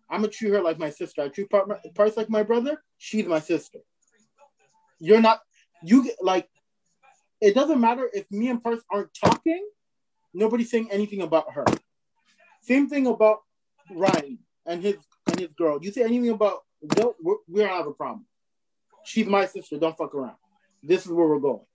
[0.10, 1.22] I'm gonna treat her like my sister.
[1.22, 2.82] I treat Pars like my brother.
[2.98, 3.80] She's my sister.
[5.00, 5.40] You're not.
[5.84, 6.50] You get like
[7.40, 9.68] it doesn't matter if me and Pars aren't talking,
[10.34, 11.66] nobody's saying anything about her.
[12.62, 13.40] Same thing about
[13.90, 14.98] Ryan and his
[15.28, 15.80] and his girl.
[15.82, 16.90] You say anything about we
[17.62, 18.26] don't have a problem.
[19.06, 19.78] she's my sister.
[19.78, 20.36] Don't fuck around.
[20.84, 21.66] This is where we're going.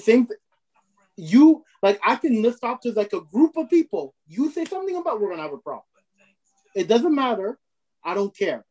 [0.00, 0.28] Same.
[1.16, 4.14] You like I can list off to like a group of people.
[4.26, 5.84] You say something about we're gonna have a problem.
[6.74, 7.58] It doesn't matter.
[8.02, 8.64] I don't care.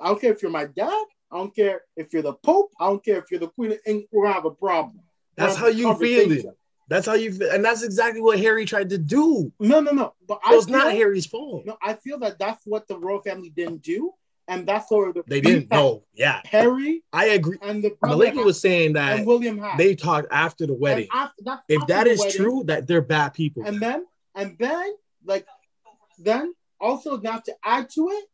[0.00, 1.04] I don't care if you're my dad.
[1.30, 2.70] I don't care if you're the Pope.
[2.80, 3.78] I don't care if you're the Queen.
[3.86, 5.00] And we're gonna have a problem.
[5.36, 6.46] That's how you feel it.
[6.88, 9.52] That's how you feel, and that's exactly what Harry tried to do.
[9.60, 10.14] No, no, no.
[10.26, 11.64] But so I it's feel, not Harry's fault.
[11.64, 14.12] No, I feel that that's what the royal family didn't do,
[14.50, 16.02] and that's what the, they didn't know.
[16.12, 17.04] Yeah, Harry.
[17.12, 17.58] I agree.
[17.62, 21.06] And the Malika was saying that William they talked after the wedding.
[21.12, 23.62] After, if that is wedding, true, that they're bad people.
[23.64, 24.92] And then, and then,
[25.24, 25.46] like,
[26.18, 28.24] then also now to add to it,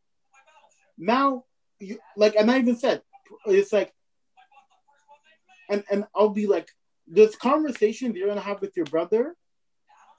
[0.97, 1.45] now
[1.79, 3.03] you like, and I even said
[3.45, 3.93] it's like,
[5.69, 6.71] and and I'll be like,
[7.07, 9.37] this conversation you're gonna have with your brother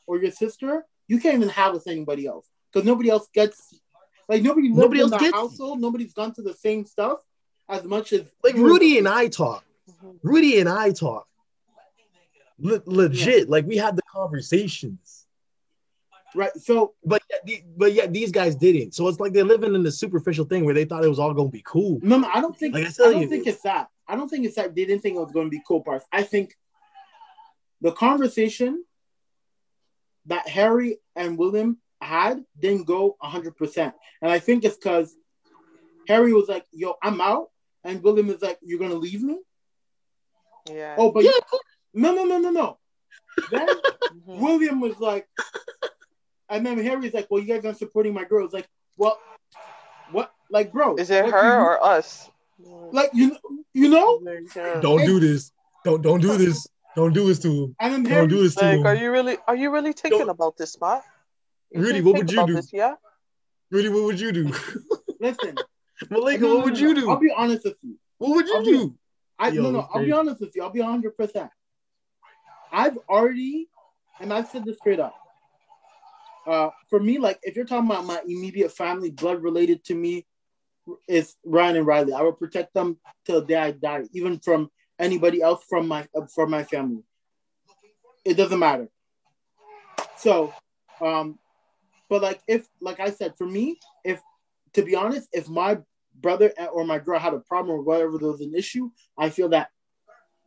[0.06, 3.67] or your sister, you can't even have with anybody else because nobody else gets
[4.28, 5.80] like nobody nobody else in the household.
[5.80, 7.20] Nobody's gone to the same stuff
[7.70, 9.63] as much as like Rudy and I talk.
[9.90, 10.28] Mm-hmm.
[10.28, 11.28] Rudy and I talk.
[12.60, 13.46] Le- legit, yeah.
[13.48, 15.26] like we had the conversations.
[16.36, 16.56] Right.
[16.58, 17.22] So, but
[17.76, 18.94] but yet these guys didn't.
[18.94, 21.34] So it's like they're living in the superficial thing where they thought it was all
[21.34, 22.00] going to be cool.
[22.02, 22.74] No, no, I don't think.
[22.74, 23.88] Like I, I don't you, think it's that.
[24.08, 26.06] I don't think it's that they didn't think it was going to be cool parts.
[26.12, 26.56] I think
[27.82, 28.84] the conversation
[30.26, 33.94] that Harry and William had didn't go 100%.
[34.22, 35.16] And I think it's because
[36.08, 37.50] Harry was like, yo, I'm out.
[37.84, 39.40] And William is like, you're going to leave me?
[40.70, 40.96] Yeah.
[40.98, 41.32] Oh, but yeah.
[41.32, 41.60] You,
[41.94, 42.78] no, no, no, no, no.
[43.52, 44.42] Then mm-hmm.
[44.42, 45.28] William was like,
[46.50, 48.46] and then Harry's like, well, you guys aren't supporting my girl.
[48.46, 49.18] It's like, well,
[50.12, 50.34] what?
[50.50, 50.96] Like, bro.
[50.96, 52.30] Is it her or us?
[52.60, 53.38] Like, you,
[53.74, 54.20] you know?
[54.82, 55.52] Don't do this.
[55.84, 56.68] Don't, don't do this.
[56.96, 57.76] Don't do this to him.
[57.80, 58.88] And then Don't do this to like, him.
[58.88, 59.38] Are you really?
[59.48, 60.30] Are you really thinking Don't.
[60.30, 61.04] about this, spot?
[61.74, 62.54] Rudy, what would you do?
[62.56, 62.96] This, yeah.
[63.72, 64.54] Rudy, what would you do?
[65.20, 65.56] Listen,
[66.10, 67.10] Malika, no, no, what would no, you do?
[67.10, 67.98] I'll be honest with you.
[68.18, 68.90] What would you I'll do?
[68.90, 68.96] Be,
[69.40, 69.88] I Yo, no no.
[69.94, 70.64] I'll be honest with you.
[70.64, 71.50] I'll be hundred percent.
[72.72, 73.70] I've already,
[74.20, 75.16] and I've said this straight up.
[76.46, 80.26] Uh, for me, like if you're talking about my immediate family, blood related to me,
[81.08, 82.14] is Ryan and Riley.
[82.14, 86.08] I will protect them till the day I die, even from anybody else from my
[86.16, 87.04] uh, from my family.
[88.26, 88.90] It doesn't matter.
[90.18, 90.54] So,
[91.00, 91.38] um,
[92.10, 94.22] but like if like I said, for me, if
[94.74, 95.80] to be honest, if my
[96.20, 99.50] brother or my girl had a problem or whatever there was an issue, I feel
[99.50, 99.70] that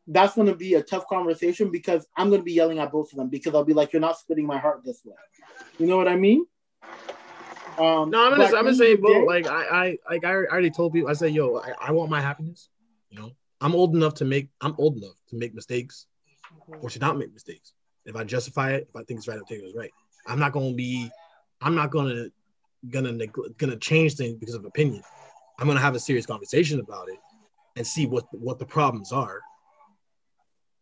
[0.07, 3.13] that's going to be a tough conversation because I'm going to be yelling at both
[3.13, 5.15] of them because I'll be like, "You're not splitting my heart this way."
[5.79, 6.47] You know what I mean?
[7.79, 9.27] Um, no, I'm gonna, I'm gonna say both.
[9.27, 11.09] Like I, I, like I already told people.
[11.09, 12.69] I said, "Yo, I, I want my happiness."
[13.11, 16.07] You know, I'm old enough to make I'm old enough to make mistakes
[16.83, 17.73] or to not make mistakes.
[18.05, 19.91] If I justify it, if I think it's right, I think it's right.
[20.27, 21.11] I'm not gonna be
[21.61, 22.29] I'm not gonna
[22.89, 23.27] gonna
[23.59, 25.03] gonna change things because of opinion.
[25.59, 27.19] I'm gonna have a serious conversation about it
[27.77, 29.41] and see what what the problems are.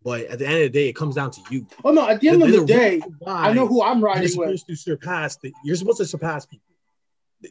[0.03, 1.67] But at the end of the day, it comes down to you.
[1.85, 2.09] Oh no!
[2.09, 4.79] At the end of the day, I know who I'm riding you're supposed with.
[4.79, 5.37] to surpass.
[5.37, 6.65] The, you're supposed to surpass people.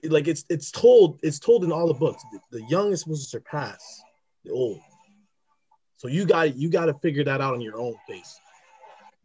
[0.04, 2.24] Like it's it's told it's told in all the books.
[2.32, 4.02] The, the young is supposed to surpass
[4.46, 4.80] the old.
[5.98, 8.40] So you got you got to figure that out on your own pace.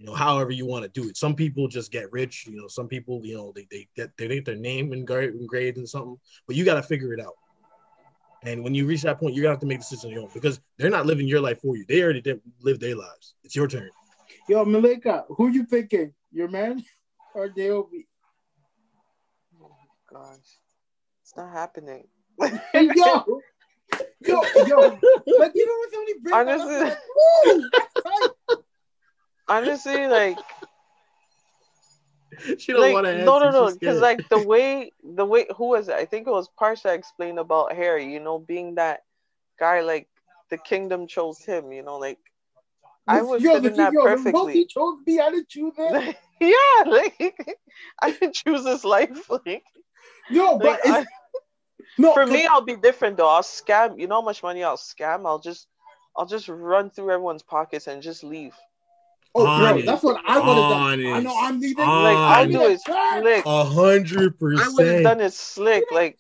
[0.03, 1.17] You know, however you want to do it.
[1.17, 2.45] Some people just get rich.
[2.49, 5.79] You know, some people, you know, they, they get they get their name engraved, engraved
[5.79, 7.37] in something, but you got to figure it out.
[8.43, 10.31] And when you reach that point, you're gonna have to make decisions on your own
[10.35, 11.85] because they're not living your life for you.
[11.87, 13.35] They already did live their lives.
[13.45, 13.91] It's your turn.
[14.49, 16.13] Yo, Malika, who you picking?
[16.33, 16.85] Your man
[17.37, 18.07] or Daobi?
[19.63, 19.71] Oh
[20.13, 20.39] gosh,
[21.23, 22.09] it's not happening.
[22.41, 23.25] yo,
[24.21, 24.99] yo, yo,
[25.39, 26.99] like you know what somebody brings honestly, like,
[29.49, 30.39] honestly, like
[32.59, 35.69] she don't like, want to no no no because like the way the way who
[35.69, 35.95] was it?
[35.95, 39.01] I think it was Parsha explained about Harry you know being that
[39.59, 40.09] guy like
[40.51, 42.19] the kingdom chose him you know like
[43.07, 44.53] I was yo, fitting that yo, perfectly.
[44.55, 45.19] He chose me.
[45.19, 46.17] I didn't choose it.
[46.41, 47.57] yeah, like
[48.03, 49.29] I didn't choose this life.
[49.29, 49.65] Like,
[50.31, 51.05] no, but I,
[51.99, 53.29] no, for me, I'll be different though.
[53.29, 53.99] I'll scam.
[53.99, 55.27] You know how much money I'll scam?
[55.27, 55.67] I'll just,
[56.17, 58.55] I'll just run through everyone's pockets and just leave.
[59.35, 61.07] Oh, bro, that's what I would have done.
[61.07, 61.87] I know I'm leaving.
[61.87, 63.47] Like I'll do it slick.
[63.47, 64.69] A hundred percent.
[64.69, 65.85] I would have done it slick.
[65.91, 66.19] Like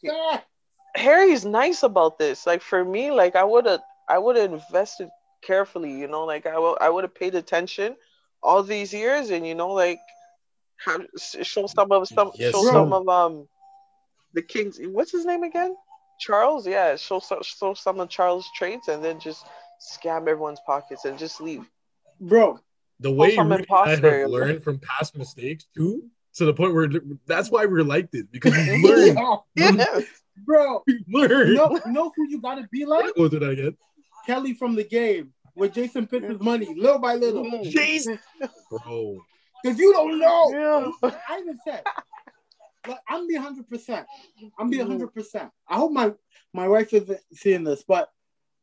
[0.95, 2.47] Harry's nice about this.
[2.47, 5.11] Like for me, like I would have, I would have invested
[5.43, 5.93] carefully.
[5.93, 7.97] You know, like I will, I would have paid attention
[8.43, 10.01] all these years, and you know, like
[10.85, 12.73] have, show some of some, yes, show bro.
[12.73, 13.49] some of um
[14.33, 15.77] the king's what's his name again?
[16.19, 16.97] Charles, yeah.
[16.97, 19.45] Show show some of Charles' traits and then just
[19.81, 21.69] scam everyone's pockets and just leave.
[22.21, 22.61] Bro,
[23.03, 26.89] the way Rudy I have learned from past mistakes too, to the point where
[27.27, 29.19] that's why we're like this because we learned.
[29.57, 30.01] yeah.
[30.47, 31.55] Bro, we learned.
[31.55, 33.15] Know, know who you gotta be like?
[33.17, 33.75] What did I get?
[34.25, 37.45] Kelly from the game with Jason Pitts' money, little by little.
[37.45, 38.07] Jeez,
[38.71, 39.19] bro.
[39.63, 40.51] Because you don't know.
[41.03, 41.11] Yeah.
[41.29, 41.83] I even said,
[42.89, 44.07] like, I'm be 100%.
[44.59, 45.01] I'm be Mhm.
[45.13, 45.51] 100%.
[45.69, 46.15] I hope my
[46.55, 48.11] my wife isn't seeing this, but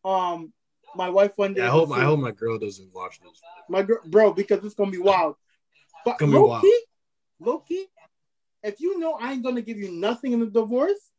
[0.04, 0.52] um,
[0.96, 1.62] my wife one day.
[1.62, 3.42] Yeah, I hope I hope my girl doesn't watch this.
[3.68, 5.36] my girl, bro, because it's gonna be wild.
[6.06, 6.62] But Gonna be low wild.
[6.62, 6.82] key,
[7.40, 7.64] low
[8.64, 11.12] if you know I ain't gonna give you nothing in the divorce,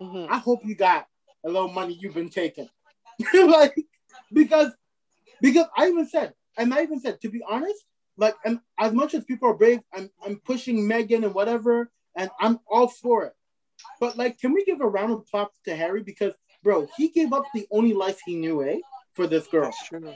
[0.00, 0.28] Mhm.
[0.30, 1.08] I hope you got
[1.44, 2.68] a little money you've been taking.
[3.34, 3.74] like
[4.32, 4.72] because
[5.40, 7.84] because I even said, and I even said, to be honest,
[8.16, 12.30] like and as much as people are brave, I'm I'm pushing Meghan and whatever, and
[12.40, 13.34] I'm all for it.
[14.00, 16.02] But like, can we give a round of applause to Harry?
[16.02, 18.78] Because bro, he gave up the only life he knew, eh?
[19.18, 19.64] For this girl.
[19.64, 20.14] That's true.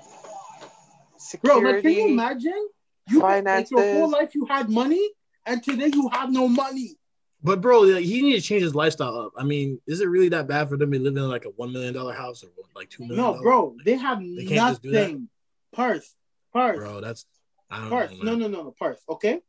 [1.42, 2.68] Bro, like, can you imagine?
[3.10, 5.10] You like your whole life you had money,
[5.44, 6.94] and today you have no money.
[7.42, 9.32] But bro, like, he need to change his lifestyle up.
[9.36, 11.72] I mean, is it really that bad for them to live in like a one
[11.72, 13.16] million dollar house or like two million?
[13.16, 15.00] No, bro, they have They can't just do that?
[15.00, 15.28] nothing.
[15.72, 16.14] Parse,
[16.52, 17.26] Parse, Bro, that's
[17.68, 18.10] I don't Parse.
[18.12, 18.16] know.
[18.18, 18.38] No, man.
[18.38, 19.00] no, no, no, Parse.
[19.08, 19.40] Okay.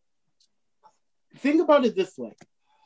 [1.37, 2.33] Think about it this way.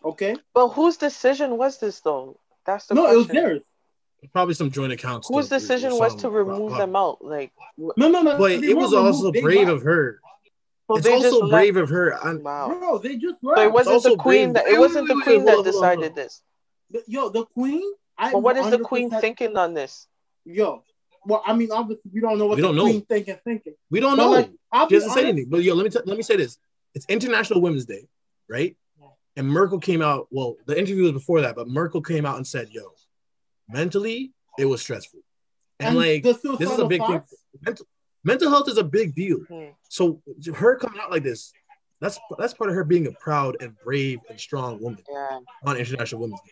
[0.04, 0.36] Okay.
[0.54, 2.42] But whose decision was this though?
[2.66, 3.16] That's the no, question.
[3.16, 3.64] it was theirs.
[4.34, 5.28] Probably some joint accounts.
[5.28, 6.78] Whose stuff or- or decision was to remove Wow.
[6.78, 7.24] them out?
[7.24, 8.38] Like, No, no, no.
[8.38, 10.20] But it was also brave of her.
[10.88, 11.84] well, It's also brave left.
[11.84, 12.24] of her.
[12.24, 12.68] I'm, Wow.
[12.80, 14.66] Bro, they just So it wasn't the queen brave.
[14.66, 16.42] that it wasn't the queen that hold on, hold on, hold decided this.
[17.08, 17.84] Yo, the queen.
[18.18, 20.08] I But what is the queen thinking on this?
[20.46, 20.84] Yo,
[21.26, 22.84] well, I mean, obviously, we don't know what We the don't know.
[22.86, 23.76] queen thinking, thinking.
[23.92, 24.32] we don't But know.
[24.32, 25.50] like, I'll She be hasn't said honest, anything.
[25.52, 26.58] But yo, let me t- let me say this:
[26.96, 28.08] it's International Women's Day,
[28.50, 28.76] right?
[29.36, 30.28] And Markle came out.
[30.32, 32.94] Well, the interview was before that, but Markle came out and said, "Yo,
[33.70, 35.20] mentally, it was stressful,
[35.80, 37.40] and, like this is a big thoughts, thing.
[37.66, 37.86] Mental,
[38.24, 39.38] mental health is a big deal.
[39.50, 39.66] Hmm.
[39.90, 40.22] So
[40.56, 41.52] her coming out like this,
[42.02, 45.40] that's that's part of her being a proud and brave and strong woman Yeah.
[45.66, 46.52] on International Women's Day.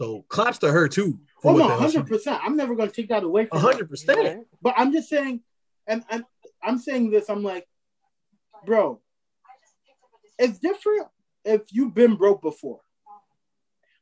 [0.00, 1.18] So claps to her too.
[1.40, 2.16] for Oh what no, the hell she hundred did.
[2.18, 2.40] percent.
[2.42, 4.18] I'm never gonna take that away from hundred percent.
[4.18, 4.38] Right?
[4.60, 5.40] But I'm just saying,
[5.86, 6.24] and, and
[6.62, 7.66] I'm saying this, I'm like,
[8.64, 9.00] bro,
[10.38, 11.06] it's different
[11.44, 12.80] if you've been broke before.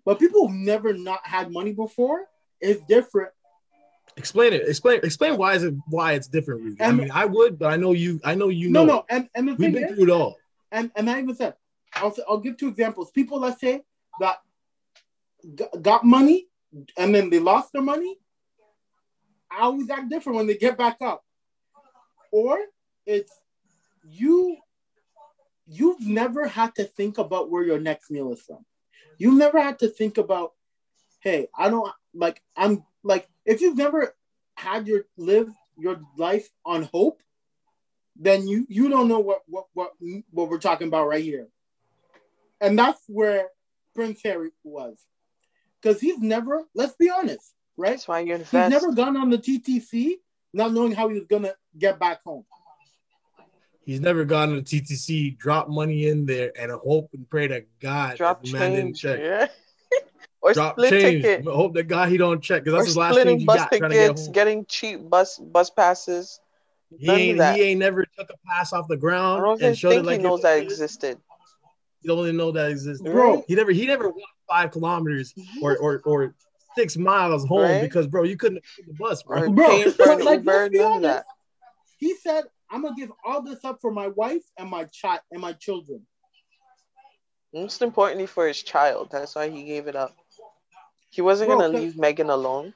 [0.04, 2.26] But people who've never not had money before,
[2.60, 3.30] it's different.
[4.16, 4.68] Explain it.
[4.68, 5.00] Explain.
[5.02, 6.62] Explain why is it why it's different.
[6.62, 6.82] Rudy?
[6.82, 8.20] I mean, I would, but I know you.
[8.24, 8.94] I know you No, know.
[8.96, 10.36] no, and, and the We've been is, through it all.
[10.72, 11.54] and, and I even said,
[11.94, 13.10] I'll, say- I'll give two examples.
[13.12, 13.82] People, let's say,
[14.20, 14.38] that
[15.80, 16.48] got money
[16.96, 18.18] and then they lost their money,
[19.50, 21.24] I always act different when they get back up.
[22.30, 22.58] Or
[23.06, 23.32] it's
[24.04, 24.56] you,
[25.66, 28.64] you've never had to think about where your next meal is from.
[29.18, 30.52] You've never had to think about,
[31.20, 34.14] hey, I don't like, I'm like, if you've never
[34.56, 37.22] had your live your life on hope,
[38.16, 39.92] then you you don't know what what what
[40.30, 41.48] what we're talking about right here.
[42.60, 43.48] And that's where
[43.94, 44.98] Prince Harry was.
[45.80, 47.90] Because he's never, let's be honest, right?
[47.90, 50.16] That's why you He's never gone on the TTC
[50.52, 52.44] not knowing how he was gonna get back home.
[53.84, 57.64] He's never gone to the TTC, drop money in there, and hope and pray to
[57.80, 59.20] God drop that the man didn't check.
[59.20, 59.48] Yeah.
[60.42, 61.24] Or Drop split change.
[61.24, 61.44] ticket.
[61.46, 63.56] Hope that God he don't check because Or that's his last splitting change he bus
[63.58, 66.40] got trying to get getting cheap bus bus passes.
[66.98, 69.92] He ain't, he ain't never took a pass off the I ground don't and showed
[69.92, 71.18] it like he knows it that existed.
[72.02, 73.02] He don't even know that exists.
[73.02, 76.34] Bro, He never he never walked five kilometers or or, or
[76.76, 77.80] six miles home Right.
[77.80, 79.42] because bro, you couldn't afford the bus, bro.
[79.42, 81.02] Or Bro, paying for but an like, Uber, let's be honest.
[81.02, 81.24] that.
[81.98, 85.40] he said, I'm gonna give all this up for my wife and my child and
[85.40, 86.06] my children.
[87.52, 89.08] Most importantly for his child.
[89.10, 90.16] That's why he gave it up.
[91.10, 92.74] He wasn't Bro, gonna leave Meghan alone.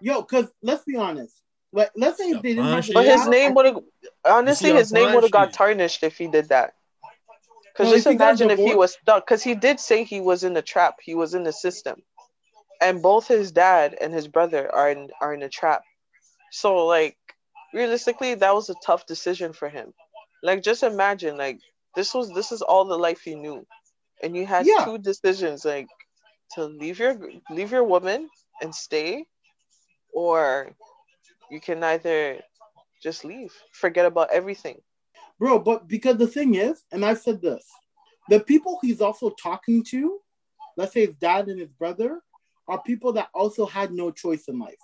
[0.00, 1.42] Yo, because let's be honest.
[1.72, 3.78] Like, let's say if they didn't have But his name would have
[4.24, 5.52] honestly his name would have got fine she is.
[5.52, 6.74] tarnished if he did that.
[7.72, 9.24] Because No, just if he got imagine if he was stuck.
[9.26, 10.96] Because he did say he was in the trap.
[11.02, 12.02] He was in the system,
[12.80, 15.82] and both his dad and his brother are in are in a trap.
[16.50, 17.16] So like
[17.72, 19.94] realistically, that was a tough decision for him.
[20.42, 21.60] Like just imagine like
[21.94, 23.66] this was this is all the life he knew,
[24.22, 24.84] and you had Yeah.
[24.84, 25.88] two decisions like
[26.54, 27.16] to leave your
[27.50, 28.28] leave your woman
[28.62, 29.26] and stay,
[30.12, 30.70] or
[31.50, 32.38] you can either
[33.02, 34.80] just leave, forget about everything.
[35.38, 35.58] bro.
[35.58, 37.64] But because the thing is, and I've said this,
[38.28, 40.18] the people he's also talking to,
[40.76, 42.20] let's say his dad and his brother,
[42.66, 44.74] are people that also had no choice in life,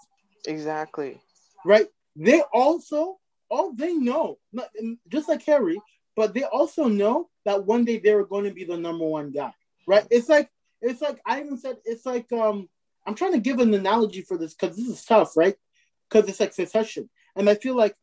[0.47, 1.21] Exactly.
[1.65, 1.87] right?
[2.17, 3.19] They also,
[3.51, 4.69] all they know, not,
[5.09, 5.79] just like Harry,
[6.17, 9.33] but they also know that one day they were going to be the number one
[9.33, 9.53] guy,
[9.87, 10.07] right?
[10.11, 10.49] It's like,
[10.85, 12.69] it's like I even said, it's like, um,
[13.07, 15.57] I'm trying to give an analogy for this because this is tough, right?
[16.09, 17.97] Because it's like succession, and I feel like,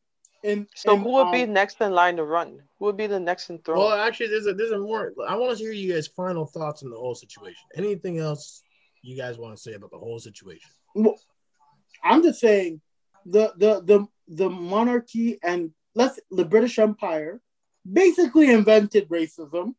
[0.43, 2.59] in So in, who would be um, next in line to run?
[2.79, 3.77] Who would be the next in throne?
[3.77, 5.13] Well, actually, there's a there's a more.
[5.27, 7.63] I want to hear you guys' final thoughts on the whole situation.
[7.75, 8.63] Anything else
[9.01, 10.69] you guys want to say about the whole situation?
[10.95, 11.19] Well,
[12.03, 12.81] I'm just saying,
[13.25, 17.41] the the the the monarchy and let's the British Empire
[17.91, 19.75] basically invented racism.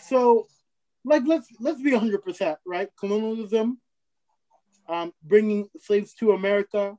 [0.00, 0.46] So,
[1.04, 2.88] like, let's let's be hundred percent right.
[2.98, 3.80] Colonialism,
[4.88, 6.96] um, bringing slaves to America,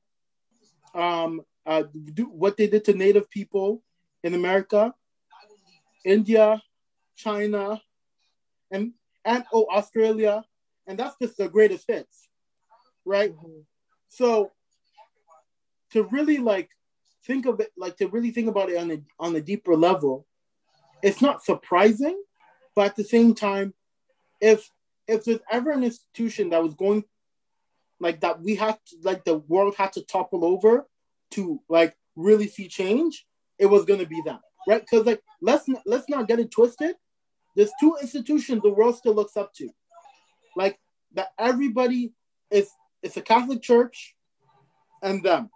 [0.94, 1.84] um, uh,
[2.14, 3.82] do what they did to Native people
[4.24, 4.94] in America,
[6.06, 6.62] India,
[7.16, 7.82] China,
[8.72, 8.94] and
[9.26, 10.44] and oh Australia,
[10.88, 12.28] and that's just the greatest hits,
[13.06, 13.32] right?
[13.32, 13.62] Mm-hmm.
[14.10, 14.52] So
[15.92, 16.70] to really like
[17.26, 20.28] think of it, like to really think about it on a on a deeper level,
[21.02, 22.22] it's not surprising,
[22.76, 23.74] but at the same time,
[24.44, 24.70] if
[25.08, 27.04] if there's ever an institution that was going
[28.00, 30.86] like that we had to, like the world had to topple over
[31.32, 33.26] to like really see change,
[33.58, 34.82] it was gonna be that, right?
[34.82, 36.96] Because like let's let's not get it twisted.
[37.56, 39.70] There's two institutions the world still looks up to,
[40.58, 40.78] like
[41.14, 42.12] that everybody
[42.52, 42.70] is
[43.02, 44.16] it's a Catholic Church
[45.02, 45.50] and them.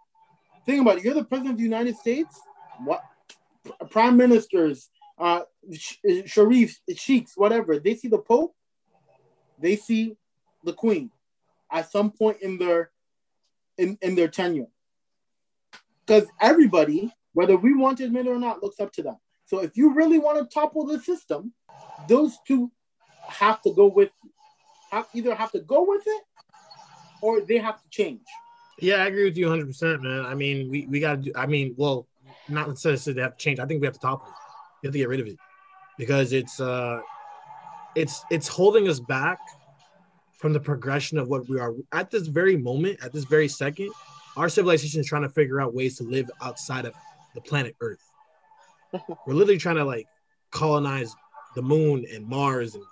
[0.65, 1.03] Think about it.
[1.03, 2.39] You're the president of the United States.
[2.85, 3.03] What
[3.89, 5.41] prime ministers, uh,
[6.25, 7.79] sharifs, sheiks, whatever.
[7.79, 8.53] They see the Pope.
[9.59, 10.17] They see
[10.63, 11.11] the Queen
[11.71, 12.91] at some point in their
[13.77, 14.67] in, in their tenure.
[16.05, 19.17] Because everybody, whether we want to admit it or not, looks up to them.
[19.45, 21.53] So if you really want to topple the system,
[22.07, 22.71] those two
[23.27, 24.09] have to go with
[24.91, 26.23] have, either have to go with it
[27.21, 28.21] or they have to change.
[28.79, 30.25] Yeah, I agree with you 100, percent man.
[30.25, 31.31] I mean, we, we got to do.
[31.35, 32.07] I mean, well,
[32.47, 33.59] not necessarily they have to change.
[33.59, 34.33] I think we have to topple it.
[34.81, 35.37] We have to get rid of it
[35.97, 37.01] because it's uh,
[37.97, 39.39] it's it's holding us back
[40.37, 43.91] from the progression of what we are at this very moment, at this very second.
[44.37, 46.93] Our civilization is trying to figure out ways to live outside of
[47.33, 48.03] the planet Earth.
[49.25, 50.05] We're literally trying to like
[50.51, 51.15] colonize
[51.55, 52.83] the moon and Mars and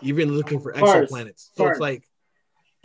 [0.00, 1.50] even looking for exoplanets.
[1.56, 2.04] So it's like,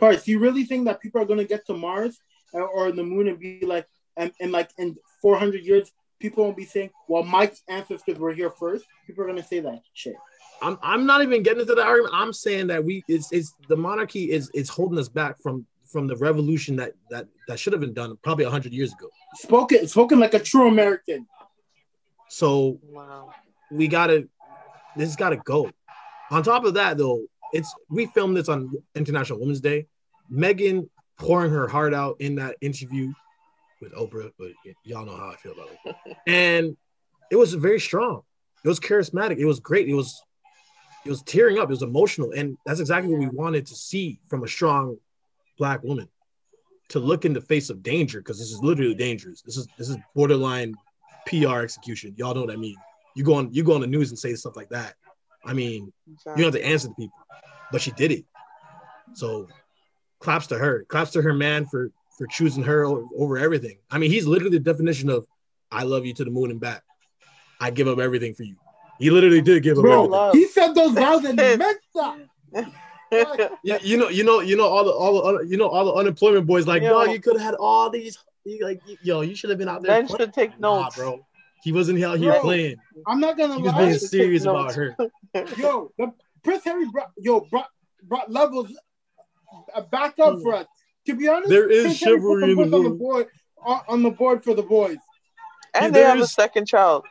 [0.00, 2.18] Parse, you really think that people are going to get to Mars
[2.52, 6.64] or the moon and be like, and, and like in 400 years, people won't be
[6.64, 8.84] saying, well, my ancestors were here first.
[9.06, 10.16] People are going to say that shit.
[10.60, 12.14] I'm, I'm not even getting into the argument.
[12.14, 16.06] I'm saying that we it's, it's the monarchy is is holding us back from from
[16.06, 19.08] the revolution that that that should have been done probably 100 years ago.
[19.36, 21.26] Spoken spoken like a true American.
[22.28, 23.30] So wow.
[23.70, 24.28] we gotta
[24.96, 25.70] this gotta go.
[26.30, 29.86] On top of that, though, it's we filmed this on International Women's Day.
[30.30, 30.88] Meghan
[31.18, 33.12] pouring her heart out in that interview
[33.80, 34.50] with Oprah, but
[34.84, 36.16] y'all know how I feel about it.
[36.26, 36.76] and
[37.30, 38.22] it was very strong.
[38.64, 39.38] It was charismatic.
[39.38, 39.88] It was great.
[39.88, 40.22] It was
[41.04, 41.64] it was tearing up.
[41.64, 44.96] It was emotional, and that's exactly what we wanted to see from a strong
[45.58, 46.08] black woman.
[46.90, 49.42] To look in the face of danger, because this is literally dangerous.
[49.42, 50.74] This is this is borderline
[51.26, 52.14] PR execution.
[52.16, 52.76] Y'all know what I mean.
[53.14, 54.94] You go on you go on the news and say stuff like that.
[55.44, 56.40] I mean, exactly.
[56.40, 57.18] you have to answer to people,
[57.70, 58.24] but she did it.
[59.14, 59.48] So
[60.18, 63.78] claps to her, claps to her man for for choosing her over everything.
[63.90, 65.26] I mean, he's literally the definition of
[65.70, 66.82] I love you to the moon and back.
[67.60, 68.56] I give up everything for you.
[68.98, 70.40] He literally did give Bro, up everything.
[70.40, 72.18] He said those vows and meant that.
[73.62, 75.94] you, you know, you know, you know all the all the you know all the
[75.94, 78.18] unemployment boys like, yo, no, you could have had all these.
[78.60, 79.92] Like, yo, you should have been out there.
[79.92, 81.24] Men should take notes, bro.
[81.62, 82.76] He wasn't out here bro, playing.
[83.06, 83.86] I'm not gonna he lie.
[83.86, 84.96] was being serious about her.
[85.56, 87.68] Yo, the Prince Harry brought yo brought,
[88.02, 88.72] brought levels
[89.74, 90.66] uh, back up for us.
[91.06, 93.28] To be honest, there is Prince chivalry in the on the board
[93.64, 94.98] on, on the board for the boys.
[95.74, 97.04] And yeah, they have a second child.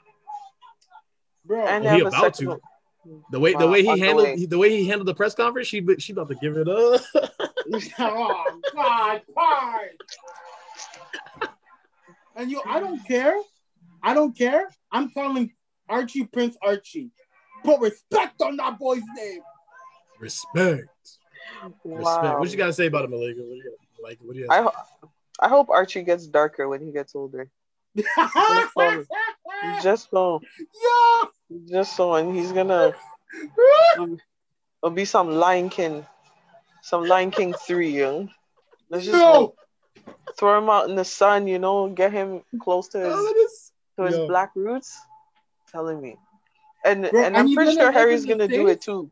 [1.47, 2.47] Bro, and well, he about to.
[2.47, 2.59] One.
[3.29, 4.45] The way wow, the way he handled the way.
[4.45, 7.01] the way he handled the press conference, she she about to give it up.
[7.99, 9.89] oh God, why?
[12.35, 13.37] And you, I don't care.
[14.03, 14.69] I don't care.
[14.91, 15.53] I'm calling
[15.87, 17.11] Archie Prince Archie.
[17.63, 19.41] Put respect on that boy's name.
[20.19, 20.89] Respect.
[21.83, 21.97] Wow.
[21.97, 22.39] Respect.
[22.39, 23.37] What you gotta say about him, Malayikah?
[23.37, 24.19] What do you like?
[24.21, 24.47] What do you?
[24.49, 24.73] I, ho-
[25.39, 27.49] I hope Archie gets darker when he gets older.
[29.81, 30.41] just so.
[30.59, 31.29] Yeah.
[31.65, 32.93] Just so, and he's gonna.
[33.97, 36.05] it'll be some Lion King,
[36.81, 38.29] some Lion King three, young.
[38.89, 39.55] Let's just no.
[40.05, 44.03] like, throw him out in the sun, you know, get him close to his to
[44.03, 44.27] his Yo.
[44.27, 44.97] black roots.
[45.71, 46.17] Telling me,
[46.85, 48.57] and bro, and I'm pretty sure Harry's gonna States?
[48.57, 49.11] do it too.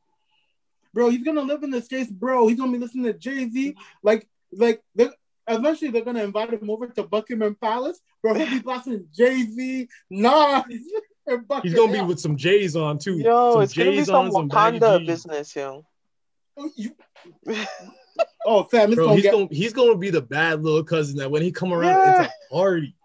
[0.94, 2.48] Bro, he's gonna live in the states, bro.
[2.48, 3.76] He's gonna be listening to Jay Z.
[4.02, 5.12] Like, like they're,
[5.48, 8.34] eventually they're gonna invite him over to Buckingham Palace, bro.
[8.34, 10.64] He'll be blasting Jay Z, Nas.
[11.64, 13.18] He's gonna be with some J's on too.
[13.18, 15.86] Yo, some it's J's gonna be some on, Wakanda business, yo.
[16.58, 16.96] Oh, you...
[18.46, 19.32] oh fam, Bro, gonna he's get...
[19.32, 22.24] gonna he's gonna be the bad little cousin that when he come around, yeah.
[22.24, 22.96] it's a party.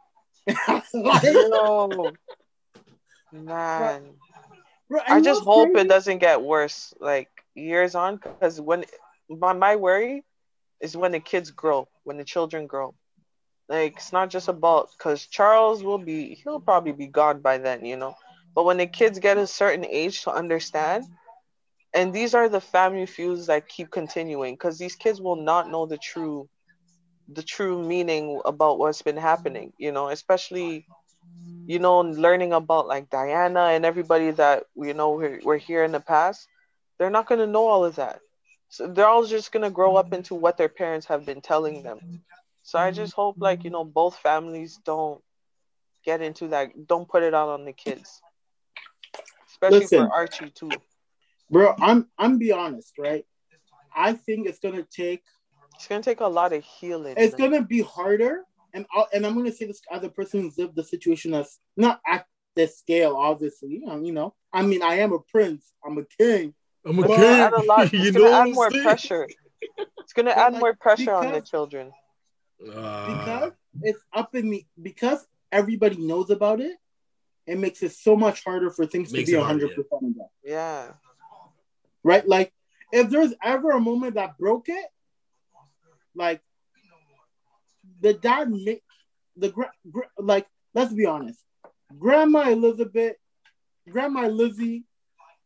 [1.25, 2.13] Yo,
[3.33, 4.03] man.
[4.89, 5.87] Bro, I just hope crazy?
[5.87, 8.85] it doesn't get worse, like years on, because when
[9.29, 10.25] my my worry
[10.81, 12.95] is when the kids grow, when the children grow.
[13.71, 17.87] Like it's not just about because Charles will be he'll probably be gone by then,
[17.87, 18.17] you know.
[18.55, 21.07] But when the kids get a certain age to understand,
[21.95, 25.87] and these are the family feuds that keep continuing because these kids will not know
[25.87, 26.49] the true
[27.29, 30.87] the true meaning about what's been happening, you know, especially
[31.67, 35.93] you know, learning about like Diana and everybody that you know we're, we're here in
[35.93, 36.49] the past,
[36.99, 38.21] they're not gonna know all of that.
[38.69, 42.01] So they're all just gonna grow up into what their parents have been telling them.
[42.71, 45.21] So I just hope like you know both families don't
[46.05, 46.87] get into that.
[46.87, 48.23] Don't put it out on the kids,
[49.51, 50.07] especially Listen.
[50.07, 50.71] for Archie too.
[51.51, 51.75] bro.
[51.81, 53.27] I'm I'm be honest, right?
[53.93, 55.25] I think it's gonna take.
[55.75, 57.15] It's gonna take a lot of healing.
[57.17, 57.51] It's man.
[57.51, 60.77] gonna be harder, and I'll, and I'm gonna say this as a person who's lived
[60.77, 63.83] the situation that's not at this scale, obviously.
[63.89, 65.73] Um, you know, I mean, I am a prince.
[65.85, 66.55] I'm a king.
[66.87, 67.67] I'm a It's But- gonna add a king.
[67.67, 67.91] lot.
[67.93, 68.85] It's know gonna what add more saying?
[68.85, 69.29] pressure.
[69.99, 71.91] It's gonna add like, more pressure on the children.
[72.61, 73.53] Uh, because
[73.83, 76.77] it's up in me because everybody knows about it.
[77.47, 80.93] It makes it so much harder for things to be it 100 percent Yeah.
[82.05, 82.27] right?
[82.27, 82.53] Like
[82.93, 84.87] if there's ever a moment that broke it,
[86.15, 86.43] like
[88.01, 88.83] the dad make
[89.37, 91.43] the gra- gra- like let's be honest,
[91.99, 93.17] Grandma Elizabeth,
[93.89, 94.85] Grandma Lizzie,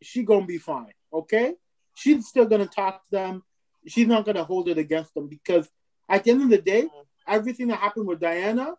[0.03, 1.55] she gonna be fine, okay?
[1.95, 3.43] She's still gonna talk to them.
[3.87, 5.69] She's not gonna hold it against them because
[6.09, 6.89] at the end of the day,
[7.27, 8.75] everything that happened with Diana,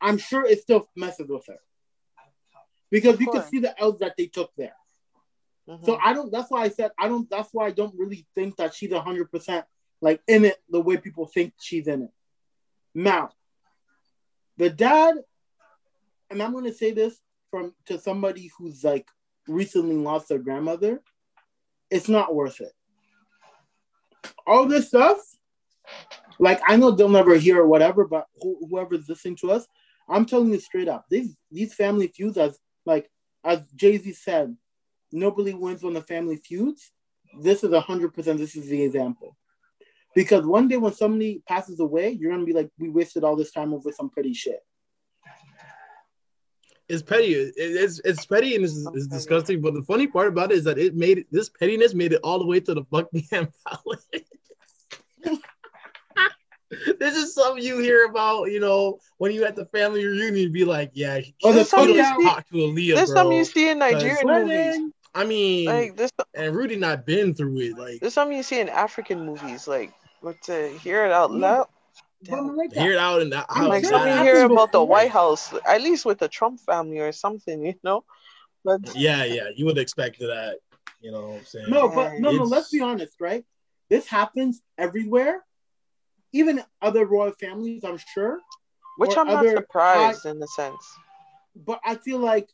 [0.00, 1.58] I'm sure it still messes with her.
[2.90, 4.74] Because Of you can see the L's that they took there.
[5.68, 5.84] Mhm.
[5.84, 6.32] So I don't.
[6.32, 7.28] That's why I said I don't.
[7.30, 9.64] That's why I don't really think that she's hundred percent
[10.00, 12.10] like in it the way people think she's in it.
[12.94, 13.30] Now,
[14.56, 15.16] the dad,
[16.30, 17.20] and I'm going to say this
[17.50, 19.06] from to somebody who's like
[19.46, 21.02] recently lost their grandmother.
[21.90, 22.72] It's not worth it.
[24.46, 25.18] All this stuff,
[26.38, 29.66] like I know they'll never hear or whatever, but who, whoever's listening to us,
[30.08, 33.10] I'm telling you straight up, these these family feuds, as like
[33.44, 34.56] as Jay Z said,
[35.12, 36.90] nobody wins when the family feuds.
[37.40, 38.38] This is hundred percent.
[38.38, 39.36] This is the example.
[40.14, 43.52] Because one day when somebody passes away, you're gonna be like, we wasted all this
[43.52, 44.60] time over some petty shit.
[46.90, 47.34] it's petty.
[47.34, 49.60] It's it's petty and it's, it's disgusting.
[49.60, 52.40] But the funny part about it is that it made this pettiness made it all
[52.40, 54.06] the way to the Buckingham Palace.
[57.00, 60.64] this is something you hear about, you know, when you at the family reunion, be
[60.64, 62.16] like, yeah, Oh, the This something you you cookout.
[62.18, 64.80] see- talk to Aaliyah, This something you see in Nigerian movies.
[65.14, 67.76] I mean, Like this, and Rudy not been through it.
[67.76, 69.66] Like, this something you see in African movies.
[69.66, 69.92] Like,
[70.22, 71.38] but to hear it out Yeah.
[71.38, 71.66] loud,
[72.28, 74.44] But like hear it out and that, I'm how like sure that something you hear
[74.46, 74.84] about the.
[74.84, 78.04] White House, at least with the Trump family or something, you know.
[78.64, 80.58] But Yeah, yeah, you would expect that.
[81.00, 81.70] You know what I'm saying?
[81.70, 82.44] No, but no, no.
[82.44, 83.44] Let's be honest, right?
[83.88, 85.42] This happens everywhere,
[86.32, 88.38] even other royal families, I'm sure.
[88.96, 90.84] which I'm not other surprised in the sense.
[91.54, 92.48] But I feel like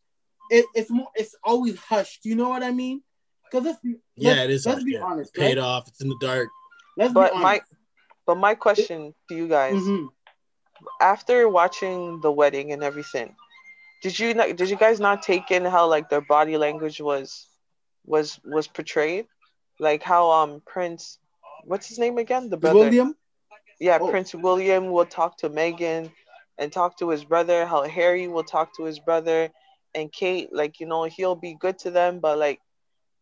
[0.51, 1.09] it, it's more.
[1.15, 2.25] It's always hushed.
[2.25, 3.03] You know what I mean?
[3.51, 3.79] Because let's.
[4.17, 4.67] Yeah, let's, it is.
[4.67, 5.03] Let's hard, be yeah.
[5.03, 5.35] honest.
[5.35, 5.59] Paid Right?
[5.59, 5.89] off.
[5.89, 6.49] It's in the dark.
[6.97, 7.75] Let's But be my honest.
[8.27, 10.09] but my question to you guys, Mhm.
[11.01, 13.35] after watching the wedding and everything,
[14.03, 17.47] did you not did you guys not take in how like their body language was
[18.05, 19.27] was was portrayed?
[19.79, 21.19] Like how um Prince
[21.65, 22.49] what's his name again?
[22.51, 22.79] The brother.
[22.81, 23.15] William.
[23.81, 24.09] Yeah, Oh.
[24.11, 26.13] Prince William will talk to Meghan
[26.59, 29.51] and talk to his brother, how Harry will talk to his brother
[29.95, 32.61] and Kate, like, you know, he'll be good to them, but like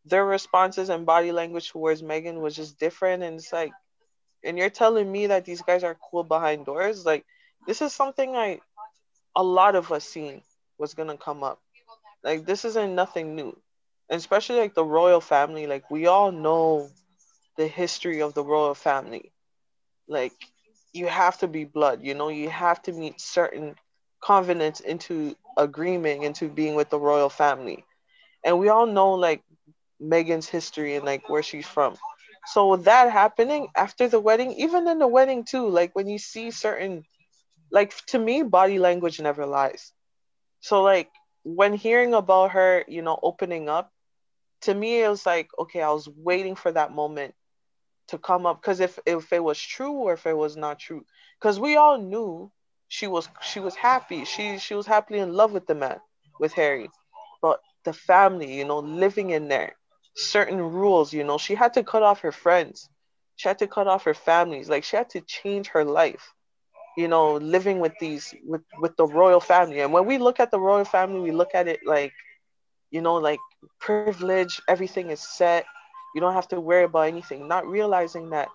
[0.04, 3.22] their responses and body language towards Meghan was just different.
[3.22, 3.72] And it's like,
[4.44, 7.04] and you're telling me that these guys are cool behind doors?
[7.06, 7.24] Like,
[7.66, 8.60] this is something I,
[9.36, 10.42] a lot of us seen
[10.78, 11.60] was gonna come up.
[12.24, 13.56] Like, this isn't nothing new.
[14.10, 16.90] And especially like the royal family, like, we all know
[17.56, 19.32] the history of the royal family
[20.08, 20.32] like
[20.92, 23.74] you have to be blood you know you have to meet certain
[24.24, 27.84] covenants into agreement into being with the royal family.
[28.44, 29.42] And we all know like
[30.02, 31.96] Meghan's history and like where she's from.
[32.46, 36.18] So with that happening after the wedding even in the wedding too like when you
[36.18, 37.04] see certain
[37.70, 39.92] like to me body language never lies.
[40.60, 41.10] So like
[41.44, 43.90] when hearing about her you know opening up
[44.62, 47.34] to me it was like okay i was waiting for that moment
[48.08, 51.04] to come up because if if it was true or if it was not true.
[51.40, 52.50] Because we all knew
[52.88, 54.24] she was she was happy.
[54.24, 56.00] She she was happily in love with the man
[56.40, 56.90] with harry.
[57.42, 59.74] But the family you know living in there
[60.14, 62.88] certain rules you know she had to cut off her friends.
[63.36, 64.68] She had to cut off her families.
[64.68, 66.32] Like she had to change her life
[66.96, 69.80] you know living with these with with the royal family.
[69.80, 72.12] And when we look at the royal family we look at it like
[72.90, 73.40] you know like
[73.80, 75.64] privilege everything is set
[76.14, 78.48] you don't have to worry about anything not realizing that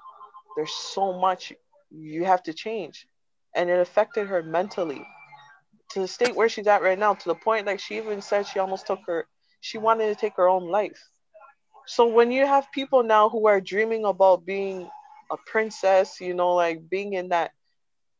[0.55, 1.53] there's so much
[1.91, 3.07] you have to change
[3.55, 5.05] and it affected her mentally
[5.89, 7.14] to the state where she's at right now.
[7.14, 9.28] To the point like she even said she almost took her,
[9.62, 10.99] she wanted to take her own life.
[11.88, 14.89] So when you have people now who are dreaming about being
[15.32, 17.51] a princess, you know, like being in that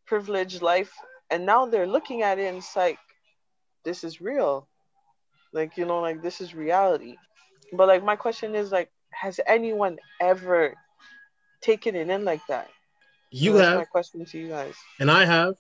[0.08, 0.92] privileged life,
[1.30, 2.98] and now they're looking at it and it's like,
[3.86, 4.68] this is real.
[5.54, 7.16] Like, you know, like this is reality.
[7.74, 10.76] But like my question is like, has anyone ever
[11.62, 12.70] taken it in like that?
[13.32, 14.74] You So that's have, my question to you guys.
[15.00, 15.56] and I have,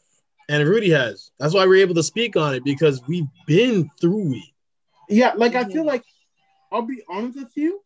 [0.47, 1.31] and Rudy has.
[1.39, 4.43] That's why we're able to speak on it because we've been through it.
[5.09, 6.03] Yeah, like I feel like
[6.71, 7.81] I'll be honest with you,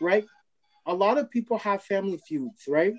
[0.00, 0.24] right?
[0.86, 2.94] A lot of people have family feuds, right?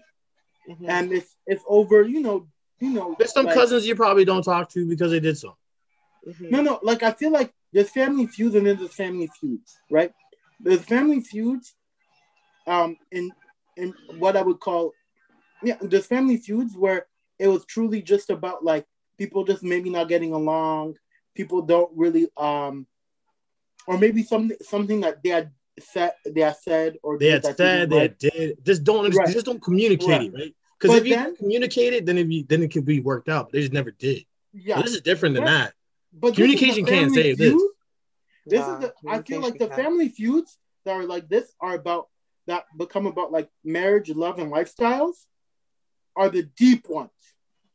[0.69, 0.87] Mhm.
[0.89, 2.47] And it's it's over, you know,
[2.79, 3.15] you know.
[3.17, 5.57] There's some like- cousins you probably don't talk to because they did so.
[6.27, 6.51] Mhm.
[6.51, 10.13] No, no, like I feel like there's family feuds and then there's family feuds, right?
[10.59, 11.73] There's family feuds,
[12.67, 13.31] um, in
[13.77, 14.91] in what I would call,
[15.63, 17.07] yeah, there's family feuds where
[17.39, 18.85] it was truly just about like
[19.17, 20.95] people just maybe not getting along,
[21.35, 22.85] people don't really, um,
[23.87, 27.57] or maybe something something that they had said, they had said, or They had that
[27.57, 28.01] said, they like.
[28.01, 28.65] had did.
[28.65, 29.13] Just don't.
[29.15, 29.27] Right.
[29.29, 30.21] Just don't communicate Right.
[30.23, 30.55] it, right?
[30.79, 33.45] Because if you then- communicate it, then if you then it could be worked out.
[33.47, 34.25] But they just never did.
[34.53, 35.73] yeah, So this is different than But- that.
[36.13, 37.51] but this is the communication can't family save this.
[37.51, 37.71] feud.
[38.47, 41.75] This Nah, is the I feel like the family feuds that are like this are
[41.75, 42.09] about
[42.51, 45.15] that become about like marriage, love, and lifestyles
[46.15, 47.09] are the deep ones.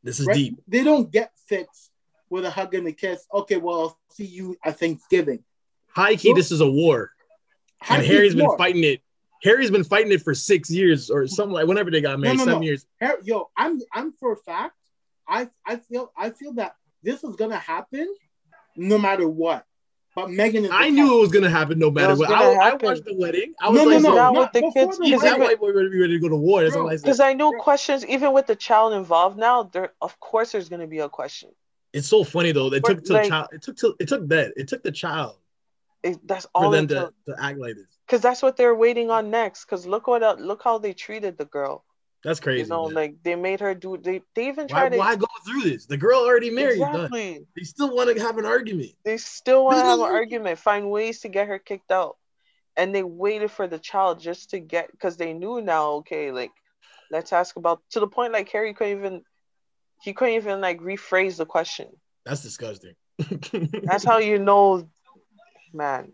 [0.02, 0.36] This is Right?
[0.36, 0.58] deep.
[0.68, 1.90] They don't get fixed
[2.28, 3.26] with a hug and a kiss.
[3.32, 5.42] Okay, well I'll see you at Thanksgiving.
[5.88, 7.12] High key, So- this is a war,
[7.88, 8.58] and Harry's been war?
[8.58, 9.02] fighting it.
[9.42, 12.44] Harry's been fighting it for six years or something like whenever they got married, no,
[12.44, 12.66] seven no.
[12.66, 12.86] years.
[13.00, 14.74] Har- Yo, I'm I'm for a fact.
[15.28, 18.14] I I feel I feel that this is gonna happen
[18.76, 19.64] no matter what.
[20.16, 20.70] But Meghan is.
[20.72, 21.14] I knew top.
[21.14, 22.30] it was gonna happen no matter what.
[22.30, 23.52] I, I watched the wedding.
[23.60, 25.28] I was No, no, like, no, so Now not with the kids, the he's that
[25.34, 26.62] even- white boy ready, ready to go to war.
[26.64, 26.96] That's I.
[26.96, 27.60] Because I know Bro.
[27.60, 31.50] questions, even with the child involved now, there of course there's gonna be a question.
[31.92, 32.72] It's so funny though.
[32.72, 33.48] It But, took till like- child.
[33.52, 34.54] It took till it took that.
[34.56, 35.36] It took the child
[36.02, 37.86] It, that's for all them until to, to act like this.
[38.06, 39.66] because that's what they're waiting on next.
[39.66, 41.84] Because look what el- look how they treated the girl.
[42.24, 42.62] That's crazy.
[42.62, 42.94] you know, man.
[42.94, 43.96] like they made her do.
[43.96, 45.86] They they even why, to why go through this?
[45.86, 46.80] The girl already married.
[46.80, 46.94] Done.
[46.94, 47.46] exactly.
[47.56, 48.90] They still want to have an argument.
[49.04, 52.16] They still want to have an argument, find ways to get her kicked out,
[52.76, 55.92] and they waited for the child just to get because they knew now.
[55.94, 56.50] Okay, like
[57.10, 59.22] let's ask about to the point like Harry couldn't even
[60.02, 61.88] he couldn't even like rephrase the question.
[62.24, 62.94] That's disgusting.
[63.84, 64.88] That's how you know,
[65.72, 66.12] man.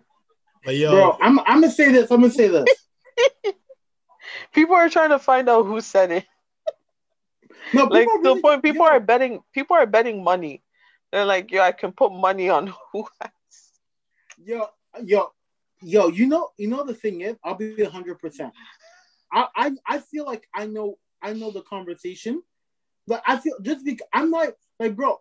[0.65, 2.11] But yo, Bro, I'm I'm gonna say this.
[2.11, 2.69] I'm gonna say this.
[4.53, 6.27] People are trying to find out who said it.
[7.73, 9.43] No, Like people to the point, people yo, are betting.
[9.53, 10.63] People are betting money.
[11.11, 13.07] They're like, yo, I can put money on who.
[13.21, 13.31] Has.
[14.45, 14.67] Yo,
[15.05, 15.33] yo,
[15.81, 16.09] yo.
[16.09, 18.53] You know, you know the thing is, I'll be hundred percent.
[19.33, 22.43] I, I I feel like I know I know the conversation,
[23.07, 25.21] but I feel just because I'm like like bro,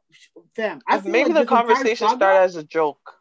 [0.56, 0.82] fam.
[0.88, 3.20] I feel Maybe like the conversation started as a joke.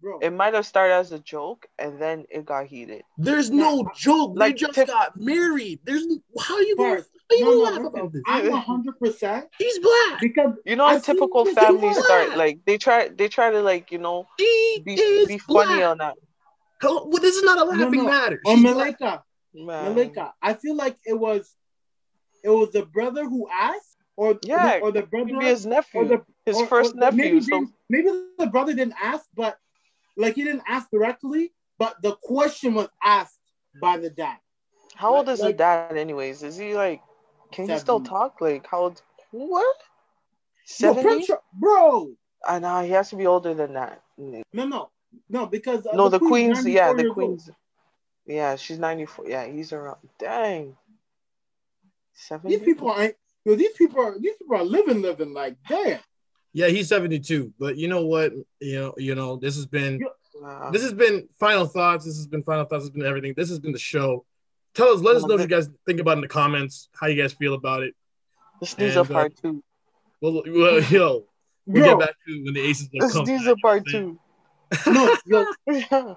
[0.00, 0.18] Bro.
[0.20, 3.02] It might have started as a joke, and then it got heated.
[3.16, 4.32] there's no joke.
[4.36, 5.80] Like, they just Tiff- got married.
[5.84, 6.06] There's
[6.38, 6.96] how you going?
[6.96, 7.08] Bars.
[7.30, 8.22] How you No, gonna no, laugh listen, about this?
[8.26, 10.20] I'm hundred percent He's black.
[10.20, 13.08] because You know, I how typical this families start like they try.
[13.08, 15.82] They try to like you know He be be funny black.
[15.90, 16.14] on that.
[16.80, 17.06] Hello?
[17.06, 18.04] Well, this is not a laughing no.
[18.04, 18.40] matter.
[18.44, 18.98] or She's black.
[19.00, 19.22] Malayikah,
[19.54, 19.94] Man.
[19.96, 20.32] Malayikah.
[20.42, 21.52] I feel like it was
[22.44, 26.04] it was the brother who asked, or Yeah, or the brother Maybe his nephew, or
[26.04, 27.16] the his or- first or nephew.
[27.24, 29.58] Maybe, So maybe the brother didn't ask, but
[30.16, 33.40] like he didn't ask directly, but the question was asked
[33.80, 34.38] by the dad.
[34.94, 36.42] how old is the dad, anyways?
[36.42, 37.02] Is he like?
[37.52, 38.40] Can he still talk?
[38.40, 39.02] Like how old?
[39.30, 39.76] What?
[40.64, 41.02] Seventy?
[41.02, 42.12] Prince Char- bro.
[42.46, 44.02] I know he has to be older than that.
[44.18, 44.90] No, no,
[45.28, 47.14] no, because uh, No, the, queen's queen's yeah, the years old.
[47.14, 47.50] queen's
[48.26, 49.28] yeah, she's ninety four.
[49.28, 49.98] Yeah, he's around.
[50.18, 50.76] Dang.
[52.12, 52.56] Seventy.
[52.56, 53.14] These people ain't.
[53.44, 54.18] Yo, these people are.
[54.18, 56.00] These people are living, living like damn.
[56.56, 57.52] Yeah, he's 72.
[57.58, 58.32] But you know what?
[58.60, 60.00] You know, you know, this has been
[60.40, 60.70] Wow.
[60.70, 62.06] this has been final thoughts.
[62.06, 62.84] This has been final thoughts.
[62.84, 63.34] This has been everything.
[63.36, 64.24] This has been the show.
[64.74, 66.88] Tell us, let us know what you guys think about in the comments.
[66.98, 67.94] How you guys feel about it.
[68.60, 69.62] This needs a uh, part two.
[70.22, 71.26] Well, well yo,
[71.66, 74.18] we'll Bro, get back to when the aces will This needs a part two.
[74.86, 75.46] no, yo.